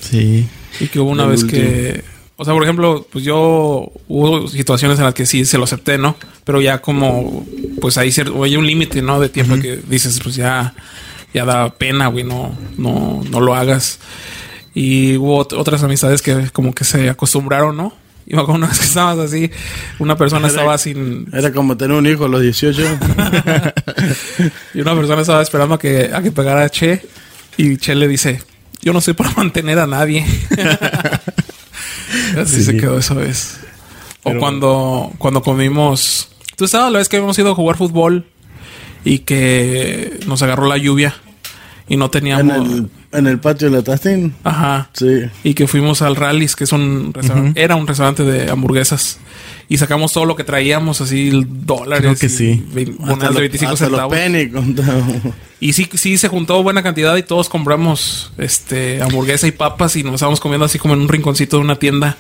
[0.01, 0.49] Sí.
[0.81, 1.63] Y que hubo una El vez último.
[1.63, 2.05] que.
[2.37, 5.99] O sea, por ejemplo, pues yo hubo situaciones en las que sí se lo acepté,
[5.99, 6.15] ¿no?
[6.45, 7.45] Pero ya como,
[7.81, 8.13] pues ahí
[8.45, 9.19] hay un límite, ¿no?
[9.19, 10.73] De tiempo que dices, pues ya,
[11.35, 13.99] ya da pena, güey, no, no, no lo hagas.
[14.73, 17.93] Y hubo ot- otras amistades que como que se acostumbraron, ¿no?
[18.31, 19.51] Y me acuerdo una vez que estabas así,
[19.99, 22.83] una persona estaba sin, Era como tener un hijo a los 18.
[24.75, 27.01] y una persona estaba esperando a que, a que pegara a Che.
[27.57, 28.43] Y Che le dice,
[28.83, 30.27] yo no soy para mantener a nadie.
[32.39, 32.65] Así Sí.
[32.65, 33.59] se quedó esa vez.
[34.23, 36.29] O Pero- cuando, cuando comimos...
[36.57, 38.27] Tú estabas la vez que habíamos ido a jugar fútbol
[39.05, 41.15] y que nos agarró la lluvia
[41.89, 42.69] y no en, teníamos...
[42.69, 44.35] el, en el patio de la Tassin.
[44.45, 44.91] Ajá.
[44.93, 45.23] Sí.
[45.45, 49.19] Y que fuimos al Rally's, que es un restaurante, era un restaurante de hamburguesas.
[49.71, 52.01] Y sacamos todo lo que traíamos, así dólares.
[52.01, 52.65] Creo que y sí.
[52.75, 54.17] Hasta monedas de los- 25 hasta los centavos.
[54.17, 55.17] penny contábamos.
[55.61, 60.05] Y sí, sí se juntó buena cantidad y todos compramos este hamburguesa y papas y
[60.05, 62.17] nos estábamos comiendo así como en un rinconcito de una tienda.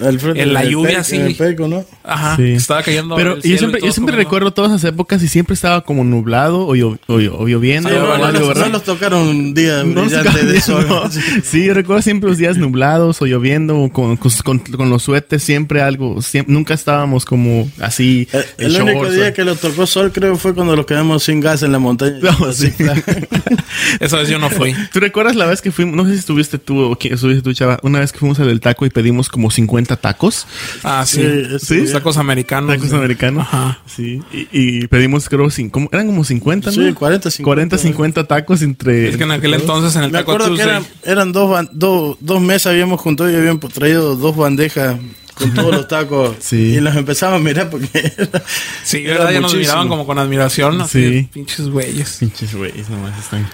[0.00, 1.16] En la lluvia, Pec- sí.
[1.16, 1.84] en el Peco, ¿no?
[2.02, 2.36] Ajá.
[2.36, 2.52] Sí.
[2.52, 3.16] Estaba cayendo.
[3.16, 6.74] Pero yo siempre, yo siempre recuerdo todas esas épocas y siempre estaba como nublado o,
[6.76, 8.66] o o lloviendo Sí, o no, algo, no, ¿verdad?
[8.66, 10.86] no los tocaron un día No brillante de sol.
[10.88, 11.02] no.
[11.42, 15.02] Sí, yo recuerdo siempre los días nublados o lloviendo o con, con, con- con los
[15.02, 16.16] suéteres, siempre algo.
[16.16, 18.28] siem- nunca estábamos como así.
[18.32, 20.86] El, en el único shorts, día o- que lo tocó sol creo fue cuando nos
[20.86, 22.18] quedamos sin gas en la montaña.
[22.20, 22.72] No, sí.
[24.00, 24.74] Esa vez yo no fui.
[24.92, 25.96] ¿Tú recuerdas la vez que fuimos?
[25.96, 27.78] No sé si estuviste tú o quién estuviste tú, chava.
[27.82, 30.46] Una vez que fuimos al del taco y pedimos como 50 tacos.
[30.82, 31.20] Ah, sí.
[31.58, 31.80] Sí, ¿Sí?
[31.82, 32.74] Los tacos americanos.
[32.74, 32.96] Tacos Sí.
[32.96, 33.46] americanos.
[33.46, 33.78] Ajá.
[33.86, 34.20] Sí.
[34.32, 36.72] Y, y pedimos, creo, cin- como- eran como 50, ¿no?
[36.72, 37.44] Sí, 40, 50.
[37.44, 39.08] 40, 50 tacos entre.
[39.08, 40.68] Es que en aquel entonces en el Me Taco acuerdo que Tuesday.
[40.76, 44.96] eran, eran dos, dos, dos mesas, habíamos juntado y habían traído dos bandejas
[45.34, 46.36] con todos los tacos.
[46.40, 46.74] Sí.
[46.76, 48.42] Y los empezamos a mirar porque era,
[48.84, 49.32] Sí, era ¿verdad?
[49.32, 50.80] Ya nos miraban como con admiración.
[50.80, 51.28] Así Sí.
[51.32, 52.16] pinches güeyes.
[52.20, 53.48] Pinches güeyes, nomás están.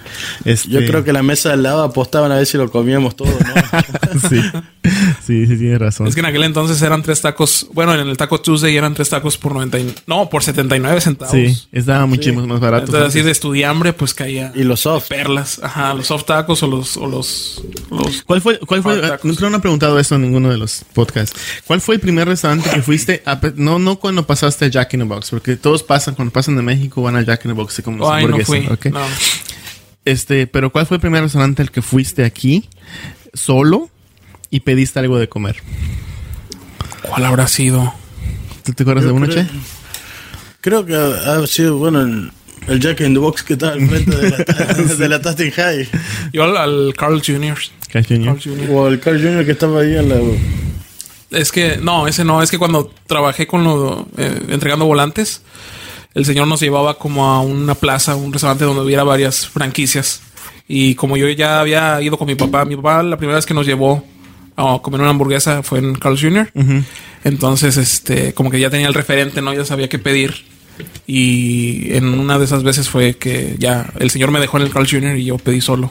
[0.45, 0.69] Este...
[0.69, 4.21] Yo creo que la mesa al lado apostaban a ver si lo comíamos todo, ¿no?
[4.29, 4.41] sí.
[5.27, 6.07] sí, sí, tienes razón.
[6.07, 7.67] Es que en aquel entonces eran tres tacos.
[7.73, 9.79] Bueno, en el Taco Tuesday eran tres tacos por 90.
[9.79, 11.33] y- No, por 79 centavos.
[11.35, 12.87] Sí, estaba muchísimo más barato.
[12.87, 15.09] Entonces, así de estudiambre, pues caía y los soft.
[15.09, 15.61] perlas.
[15.63, 16.97] Ajá, los soft tacos o los.
[16.97, 20.59] O los, los ¿Cuál fue, cuál fue, que no han preguntado eso en ninguno de
[20.59, 21.39] los podcasts.
[21.71, 23.23] ¿Cuál fue el primer restaurante que fuiste?
[23.25, 26.57] a no, no cuando pasaste a Jack in the Box, porque todos pasan, cuando pasan
[26.57, 28.67] de México van a Jack in the Box y comen Ay, no hamburguesa, fui.
[28.69, 28.87] ¿ok?
[28.87, 29.01] No.
[30.05, 32.69] Este, pero ¿cuál fue el primer restaurante al que fuiste aquí
[33.35, 33.89] solo
[34.51, 35.59] y pediste algo de comer?
[37.03, 37.95] ¿Cuál habrá sido?
[38.65, 39.51] ¿Tú te acuerdas Yo de uno, creo- Che?
[40.63, 42.33] Creo que ha, ha sido, bueno, el,
[42.67, 44.37] el Jack in the Box que está al frente de la,
[44.99, 45.89] de la Tasting High.
[46.33, 47.57] Yo al, al Carl Jr.
[47.93, 48.25] Cash Jr.
[48.25, 48.71] Carl Jr.
[48.73, 49.47] O el Carl Jr.
[49.47, 50.17] que estaba ahí en la...
[51.31, 52.43] Es que, no, ese no.
[52.43, 55.43] Es que cuando trabajé con lo, eh, entregando volantes,
[56.15, 60.23] el señor nos llevaba como a una plaza, un restaurante donde hubiera varias franquicias.
[60.67, 63.55] Y como yo ya había ido con mi papá, mi papá la primera vez que
[63.55, 64.05] nos llevó
[64.57, 66.53] a comer una hamburguesa fue en Carl Jr.
[67.25, 69.53] Entonces, este, como que ya tenía el referente, ¿no?
[69.53, 70.45] Ya sabía qué pedir.
[71.07, 74.71] Y en una de esas veces fue que ya el señor me dejó en el
[74.71, 75.17] Carl Jr.
[75.17, 75.91] y yo pedí solo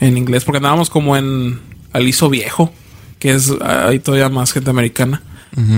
[0.00, 1.60] en inglés, porque andábamos como en
[1.92, 2.72] Aliso Viejo,
[3.20, 5.22] que es hay todavía más gente americana.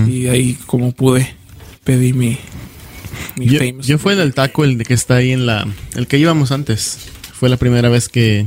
[0.06, 1.34] Y ahí como pude
[1.82, 2.38] pedí mi,
[3.36, 3.86] mi Yo, famous.
[3.86, 5.66] yo fue del taco el de que está ahí en la...
[5.94, 6.98] El que íbamos antes.
[7.34, 8.46] Fue la primera vez que...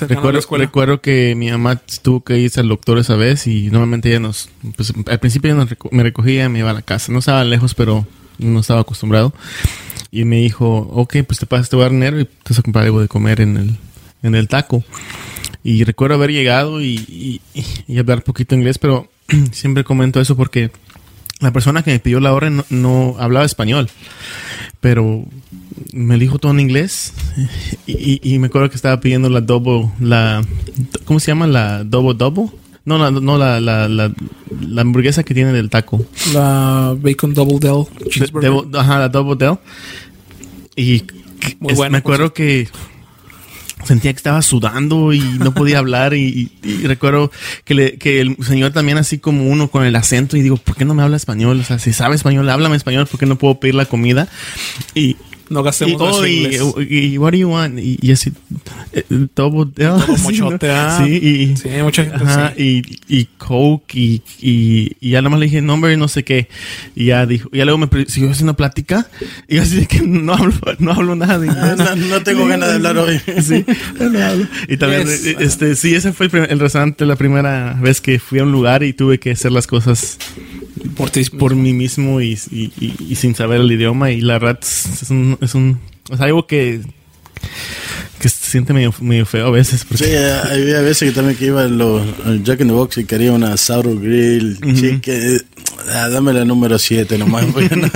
[0.00, 4.20] Recuerdo, recuerdo que mi mamá tuvo que irse al doctor esa vez y normalmente ella
[4.20, 4.48] nos...
[4.76, 7.12] Pues, al principio ella nos reco- me recogía y me iba a la casa.
[7.12, 8.06] No estaba lejos, pero
[8.38, 9.32] no estaba acostumbrado.
[10.10, 12.58] Y me dijo, ok, pues te pasas, te voy a dar dinero y te vas
[12.58, 13.76] a comprar algo de comer en el,
[14.22, 14.84] en el taco.
[15.64, 17.40] Y recuerdo haber llegado y, y,
[17.86, 19.08] y hablar poquito inglés, pero
[19.52, 20.70] siempre comento eso porque
[21.40, 23.88] la persona que me pidió la orden no, no hablaba español,
[24.80, 25.24] pero
[25.92, 27.12] me dijo todo en inglés
[27.86, 30.42] y, me acuerdo que estaba pidiendo la double, la,
[31.04, 31.46] ¿cómo se llama?
[31.46, 32.50] La double double.
[32.84, 34.12] No, la, no la, la, la,
[34.60, 36.04] la hamburguesa que tiene del taco.
[36.34, 38.52] La Bacon Double Dell Cheeseburger.
[38.76, 39.56] Ajá, la double del.
[40.74, 41.04] Y
[41.60, 42.66] Muy es- bueno, me acuerdo que
[43.84, 46.50] sentía que estaba sudando y no podía hablar y,
[46.84, 47.30] recuerdo
[47.64, 50.76] que, le- que el señor también así como uno con el acento y digo, ¿por
[50.76, 51.60] qué no me habla español?
[51.60, 54.28] O sea, si sabe español, háblame español, ¿por qué no puedo pedir la comida?
[54.94, 55.16] Y,
[55.52, 56.62] No gastemos oh, nuestro y, inglés.
[56.90, 57.78] y- what do you want?
[57.78, 58.32] Y, y así,
[58.92, 59.04] eh,
[59.36, 59.70] double
[60.22, 61.02] mochote, ah.
[61.04, 62.82] Sí, y, Sí, mucha gente Ajá, sí.
[63.08, 66.24] y, y Coke y, y, y ya nada más le dije nombre y no sé
[66.24, 66.48] qué.
[66.96, 69.08] Y ya dijo, y ya luego me siguió haciendo plática.
[69.48, 71.76] Y yo así de que no hablo, no hablo nada de inglés.
[71.78, 73.20] No, no tengo ganas de hablar hoy.
[73.42, 73.64] Sí,
[74.00, 74.46] no hablo.
[74.68, 75.26] Y también, Yes.
[75.26, 78.44] eh, este, sí, ese fue el, primer- el restaurante la primera vez que fui a
[78.44, 80.18] un lugar y tuve que hacer las cosas
[80.96, 81.24] por ti.
[81.24, 84.10] por mí mismo y, y- y- y sin saber el idioma.
[84.10, 85.78] Y la verdad es un, es un,
[86.10, 86.80] es algo que,
[88.20, 89.84] que se siente medio, medio feo a veces.
[89.84, 92.02] porque- Sí, eh, había veces que también que iba a los
[92.44, 95.40] Jack in the Box y quería una Sauro Grill chicken.
[95.90, 97.44] Ah, dame la número 7 nomás.
[97.48, 97.90] no-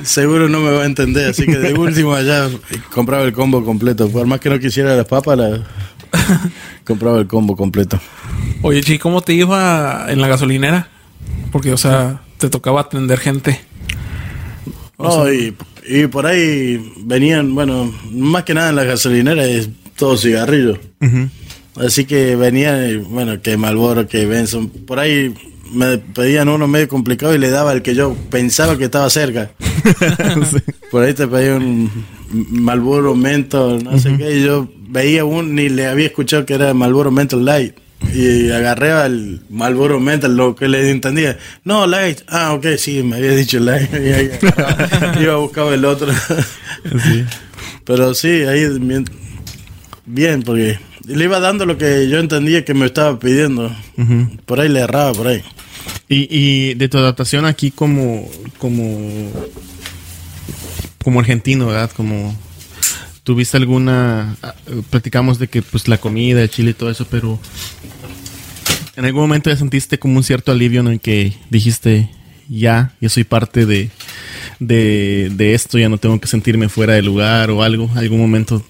[0.04, 1.30] seguro no me va a entender.
[1.30, 2.48] Así que de último allá
[2.92, 4.08] compraba el combo completo.
[4.08, 5.62] Por más que no quisiera las papas, la-
[6.84, 7.98] compraba el combo completo.
[8.62, 10.88] Oye, Chi, ¿cómo te iba en la gasolinera?
[11.54, 13.60] Porque, o sea, te tocaba atender gente.
[14.98, 15.54] No, y,
[15.86, 20.80] y por ahí venían, bueno, más que nada en la gasolinera es todo cigarrillo.
[21.76, 24.68] Así que venían, bueno, que Malboro, que Benson.
[24.68, 25.32] Por ahí
[25.72, 29.52] me pedían uno medio complicado y le daba el que yo pensaba que estaba cerca.
[30.50, 30.56] Sí.
[30.90, 31.88] Por ahí te pedía un
[32.32, 34.38] Malboro Menthol, no sé qué.
[34.38, 37.76] Y yo veía un, ni le había escuchado que era Malboro Menthol Light.
[38.12, 41.38] Y agarré al Malboro Menthol, lo que le entendía.
[41.64, 42.20] No, Light.
[42.28, 43.90] Ah, ok, sí, me había dicho Light.
[45.20, 46.12] Iba a buscar el otro.
[46.12, 47.24] Sí.
[47.84, 49.04] Pero sí, ahí bien,
[50.06, 53.74] bien, porque le iba dando lo que yo entendía que me estaba pidiendo.
[54.46, 55.42] Por ahí le erraba, por ahí.
[56.08, 59.30] Y, y de tu adaptación aquí como, como,
[61.02, 61.90] como argentino, ¿verdad?
[61.94, 62.36] Como
[63.24, 64.54] tuviste alguna, ah,
[64.90, 67.38] platicamos de que pues la comida, el chile y todo eso, pero
[68.96, 72.10] en algún momento ya sentiste como un cierto alivio en el que dijiste,
[72.48, 73.90] ya, yo soy parte de,
[74.60, 78.62] de, de esto, ya no tengo que sentirme fuera de lugar o algo, algún momento.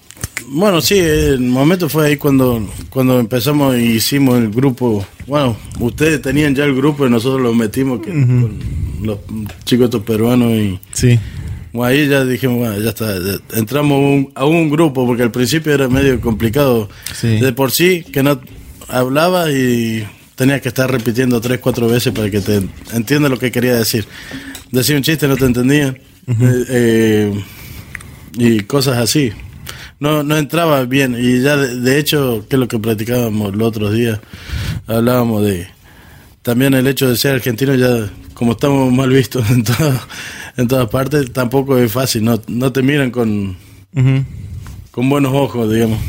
[0.47, 5.05] Bueno, sí, el momento fue ahí cuando, cuando empezamos y hicimos el grupo.
[5.27, 8.59] Bueno, ustedes tenían ya el grupo y nosotros lo metimos que, con
[9.01, 9.19] los
[9.65, 11.19] chicos estos peruanos y Sí.
[11.73, 15.31] bueno, ahí ya dijimos, bueno, ya está, ya entramos un- a un grupo porque al
[15.31, 16.89] principio era medio complicado.
[17.13, 17.39] Sí.
[17.39, 18.39] De por sí, que no
[18.87, 22.61] hablaba y tenías que estar repitiendo tres, cuatro veces para que te
[22.93, 24.05] entienda lo que quería decir.
[24.71, 25.95] Decía un chiste, no te entendía.
[26.27, 27.43] Eh, eh,
[28.37, 29.31] y cosas así.
[29.99, 31.15] No, no entraba bien.
[31.17, 34.19] Y ya, de, de hecho, que es lo que platicábamos los otros días,
[34.87, 35.67] hablábamos de
[36.41, 39.99] también el hecho de ser argentino, ya como estamos mal vistos en, todo-
[40.57, 42.23] en todas partes, tampoco es fácil.
[42.25, 43.55] No, no te miran con,
[44.91, 45.99] con buenos ojos, digamos.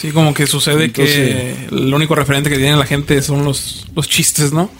[0.00, 1.14] Sí, como que sucede Entonces-
[1.68, 4.70] que el único referente que tiene la gente son los, los chistes, ¿no?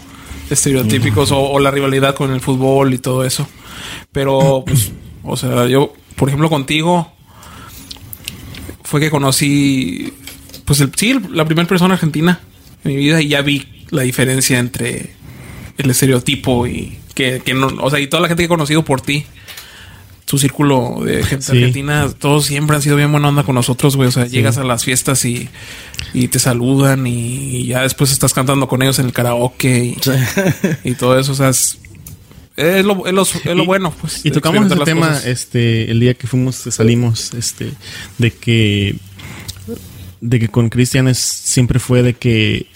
[0.48, 3.46] Estereotípicos o, o la rivalidad con el fútbol y todo eso.
[4.12, 4.92] Pero, pues,
[5.22, 7.12] o sea, yo, por ejemplo, contigo,
[8.82, 10.12] fue que conocí,
[10.64, 12.40] pues, el, sí, la primera persona argentina
[12.84, 15.10] en mi vida y ya vi la diferencia entre
[15.76, 18.84] el estereotipo y que, que no, o sea, y toda la gente que he conocido
[18.84, 19.26] por ti.
[20.30, 21.50] Tu círculo de gente Sí.
[21.58, 24.08] argentina, todos siempre han sido bien buena onda con nosotros, güey.
[24.08, 25.48] O sea, llegas a las fiestas y,
[26.14, 29.96] y te saludan y, ya después estás cantando con ellos en el karaoke y,
[30.88, 31.32] y todo eso.
[31.32, 31.78] O sea, es,
[32.56, 34.20] es lo, es lo- es lo Y- bueno, pues.
[34.24, 35.26] Y tocamos las tema cosas.
[35.26, 37.72] este el día que fuimos, salimos, este,
[38.18, 38.94] de que
[40.20, 42.66] de que con Cristian siempre fue de que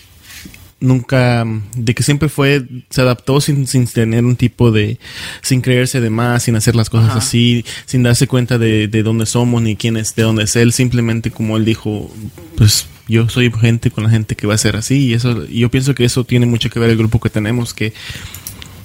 [0.80, 1.46] nunca,
[1.76, 4.98] de que siempre fue, se adaptó sin, sin tener un tipo de,
[5.42, 9.26] sin creerse de más, sin hacer las cosas así, sin darse cuenta de, de dónde
[9.26, 12.14] somos ni quién es, de dónde es él, simplemente como él dijo,
[12.56, 15.70] pues yo soy gente con la gente que va a ser así y eso, yo
[15.70, 17.92] pienso que eso tiene mucho que ver el grupo que tenemos, que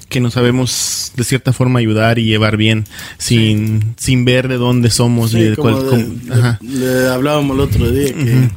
[0.10, 2.86] que no sabemos de cierta forma ayudar y llevar bien
[3.20, 6.60] sin, sin ver de dónde somos y de como cuál, de- cómo- le- ajá.
[6.64, 8.50] le hablábamos el otro día que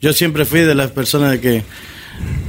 [0.00, 1.62] yo siempre fui de las personas de que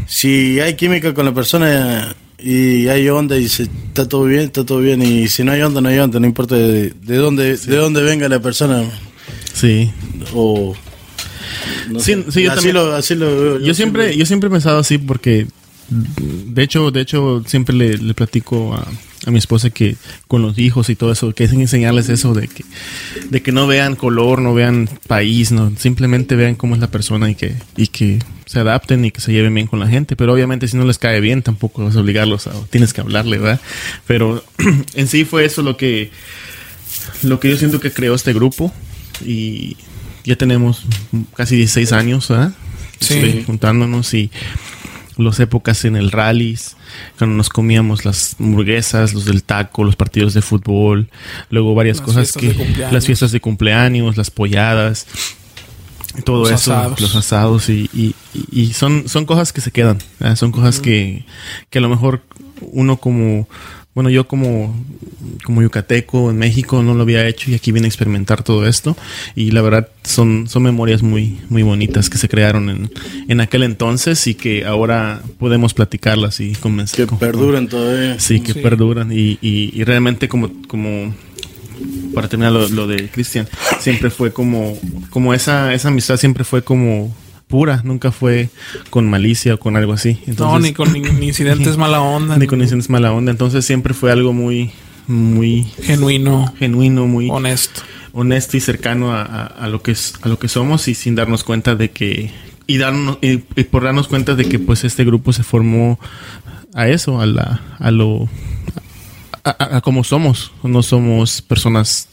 [0.07, 4.66] si hay química con la persona y hay onda y se, está todo bien, está
[4.66, 7.57] todo bien y si no hay onda, no hay onda, no importa de, de dónde
[7.57, 8.84] de dónde venga la persona
[9.53, 9.89] Sí.
[10.34, 10.76] o
[11.89, 12.32] no Sí, sé.
[12.32, 12.76] sí, yo así también.
[12.76, 13.59] lo así lo veo.
[13.61, 15.47] Yo siempre, yo siempre he pensado así porque
[15.89, 18.88] de hecho, de hecho, siempre le, le platico a,
[19.28, 19.95] a mi esposa que
[20.28, 22.66] con los hijos y todo eso, que es enseñarles eso de que,
[23.30, 27.30] de que no vean color, no vean país, no, simplemente vean cómo es la persona
[27.30, 28.20] y que, y que
[28.55, 30.15] se adapten y que se lleven bien con la gente.
[30.15, 33.37] Pero obviamente si no les cae bien, tampoco vas a obligarlos a, tienes que hablarle,
[33.37, 33.59] ¿verdad?
[34.07, 34.45] Pero
[34.93, 36.09] en sí fue eso lo que,
[37.21, 38.73] lo que yo siento que creó este grupo
[39.25, 39.75] y
[40.23, 40.85] ya tenemos
[41.35, 42.53] casi 16 años, ¿verdad?
[43.01, 43.43] Sí.
[43.45, 44.31] Juntándonos y
[45.17, 46.77] las épocas en el rallies,
[47.17, 51.09] cuando nos comíamos las hamburguesas, los del taco, los partidos de fútbol,
[51.49, 52.55] luego varias Las cosas que
[52.89, 55.07] las fiestas de cumpleaños, las polladas,
[56.24, 57.01] todo Los eso, asados.
[57.01, 58.16] los asados y, y-
[58.51, 59.97] y- son son cosas que se quedan,
[60.36, 61.26] son cosas que,
[61.70, 62.22] que a lo mejor
[62.72, 63.47] uno como
[63.93, 64.76] bueno, yo como,
[65.45, 68.97] como yucateco en México no lo había hecho y aquí vine a experimentar todo esto.
[69.36, 72.91] Y la verdad son, son memorias muy, muy bonitas que se crearon en,
[73.30, 77.07] en aquel entonces y que ahora podemos platicarlas y comenzar.
[77.07, 78.20] que perduran todavía.
[78.20, 78.59] Sí, que Sí.
[78.59, 79.13] perduran.
[79.13, 81.16] Y, y, y realmente como, como
[82.16, 83.47] para terminar lo, lo de Cristian,
[83.80, 84.76] siempre fue como,
[85.11, 87.16] como esa, esa amistad siempre fue como
[87.47, 88.49] pura, nunca fue
[88.89, 90.13] con malicia o con algo así.
[90.26, 92.38] no, Entonces, ni con ni, ni incidentes mala onda.
[92.38, 93.30] ni con incidentes mala onda.
[93.32, 94.72] Entonces siempre fue algo muy,
[95.07, 97.82] muy Genuino, genuino, muy honesto.
[98.13, 101.13] honesto y cercano a, a- a lo que es, a lo que somos y sin
[101.13, 102.32] darnos cuenta de que
[102.68, 105.99] y darnos y, y por darnos cuenta de que pues este grupo se formó
[106.74, 108.28] a eso, a la, a lo
[109.51, 110.51] a, a- como somos.
[110.63, 112.07] No somos personas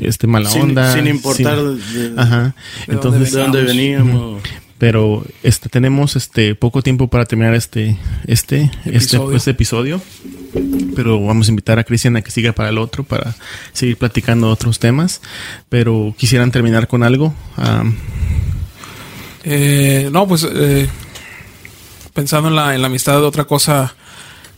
[0.00, 0.92] este mala Sin- onda.
[0.92, 2.54] sin importar sin- de- ajá.
[2.86, 4.42] de Entonces, de dónde veníamos.
[4.78, 9.36] pero este tenemos este poco tiempo para terminar este este este, Episodio.
[9.36, 10.00] este episodio
[10.94, 13.34] pero vamos a invitar a Cristian a que siga para el otro para
[13.72, 15.20] seguir platicando otros temas
[15.68, 17.96] pero quisieran terminar con algo Am,
[19.44, 20.88] Eh, no, pues eh,
[22.12, 23.94] pensando en la, en la amistad, otra cosa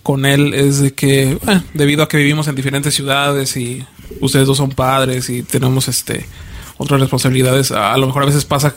[0.02, 3.84] con él es de que, bueno, debido a que vivimos en diferentes ciudades y
[4.20, 6.26] ustedes dos son padres y tenemos este
[6.78, 8.74] otras responsabilidades, a, a lo mejor a veces pasa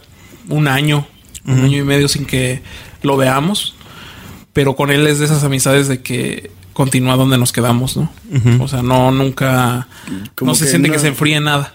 [0.50, 1.08] un año,
[1.46, 2.62] un año y medio sin que
[3.02, 3.76] lo veamos,
[4.52, 8.12] pero con él es de esas amistades de que continúa donde nos quedamos, ¿no?
[8.60, 9.88] O sea, no, nunca,
[10.36, 11.74] Como no se siente no- que se enfríe nada.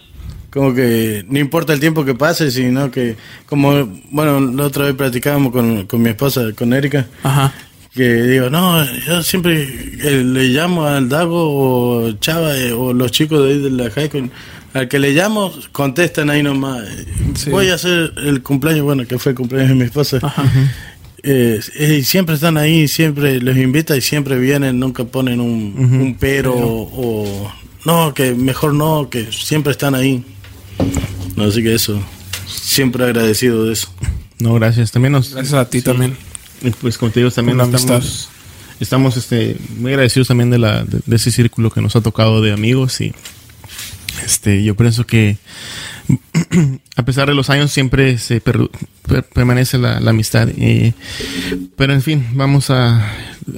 [0.51, 4.95] Como que no importa el tiempo que pase, sino que, como, bueno, la otra vez
[4.95, 7.53] platicábamos con, con mi esposa, con Erika, Ajá.
[7.99, 9.63] Que digo, no, yo siempre
[10.03, 13.91] eh, le llamo al Dago o Chava eh, o los chicos de ahí de la
[13.91, 14.31] high school,
[14.73, 16.85] al que le llamo, contestan ahí nomás.
[17.35, 17.51] Sí.
[17.51, 20.19] Voy a hacer el cumpleaños, bueno, que fue el cumpleaños de mi esposa.
[20.23, 20.45] Ajá.
[21.25, 25.75] Eh, eh, y siempre están ahí, siempre los invita y siempre vienen, nunca ponen un,
[25.77, 27.53] un pero o
[27.85, 30.25] no, que mejor no, que siempre están ahí.
[31.35, 32.01] No, así que eso,
[32.47, 33.93] siempre agradecido de eso.
[34.39, 36.17] no gracias también nos Gracias a ti también.
[36.63, 38.31] Y, Pues como te digo, también estamos, amistad.
[38.81, 42.41] estamos este, muy agradecidos también de, la, de, de ese círculo que nos ha tocado
[42.43, 43.13] de amigos y
[44.25, 45.37] este, yo pienso que
[46.97, 48.71] a pesar de los años siempre se perdu-
[49.07, 50.49] per- permanece la, la amistad.
[50.57, 50.95] eh,
[51.77, 53.13] pero en fin, vamos a,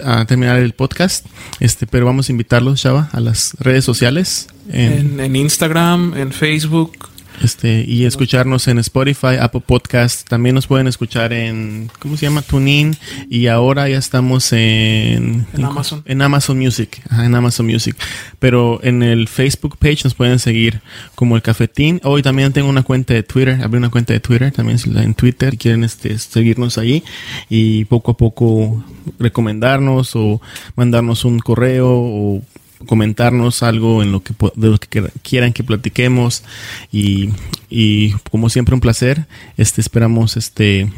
[0.04, 1.24] a terminar el podcast,
[1.60, 4.48] este, pero vamos a invitarlos, Chava, a las redes sociales.
[4.70, 7.08] en- En, en Instagram, en Facebook,
[7.40, 10.28] este, y escucharnos en Spotify, Apple Podcast.
[10.28, 12.42] También nos pueden escuchar en, ¿cómo se llama?
[12.42, 12.96] TuneIn.
[13.28, 16.02] Y ahora ya estamos en, En Amazon.
[16.04, 17.02] En Amazon Music.
[17.08, 17.96] Ajá, en Amazon Music.
[18.38, 20.80] Pero en el Facebook page nos pueden seguir
[21.14, 22.00] como el Cafetín.
[22.04, 23.60] Hoy también tengo una cuenta de Twitter.
[23.62, 25.52] Abrí una cuenta de Twitter también en Twitter.
[25.52, 27.02] Si quieren este, seguirnos ahí
[27.48, 28.84] y poco a poco
[29.18, 30.40] recomendarnos o
[30.76, 32.42] mandarnos un correo o
[32.86, 36.42] comentarnos algo en lo que de lo que quieran que platiquemos
[36.90, 37.30] y,
[37.68, 39.26] y como siempre un placer
[39.56, 40.90] este esperamos este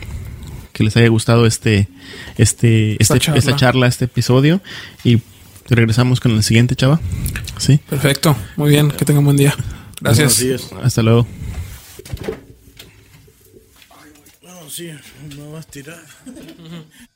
[0.72, 1.88] que les haya gustado este
[2.38, 3.38] este Esta este- charla.
[3.38, 4.60] esta charla este episodio
[5.04, 5.20] y
[5.68, 7.00] regresamos con el siguiente chava
[7.58, 8.36] sí perfecto.
[8.56, 9.54] Muy bien, que tengan buen día.
[10.00, 10.72] Gracias.
[10.82, 11.26] Hasta luego
[14.42, 14.90] No, sí,
[15.36, 16.02] me vas a tirar.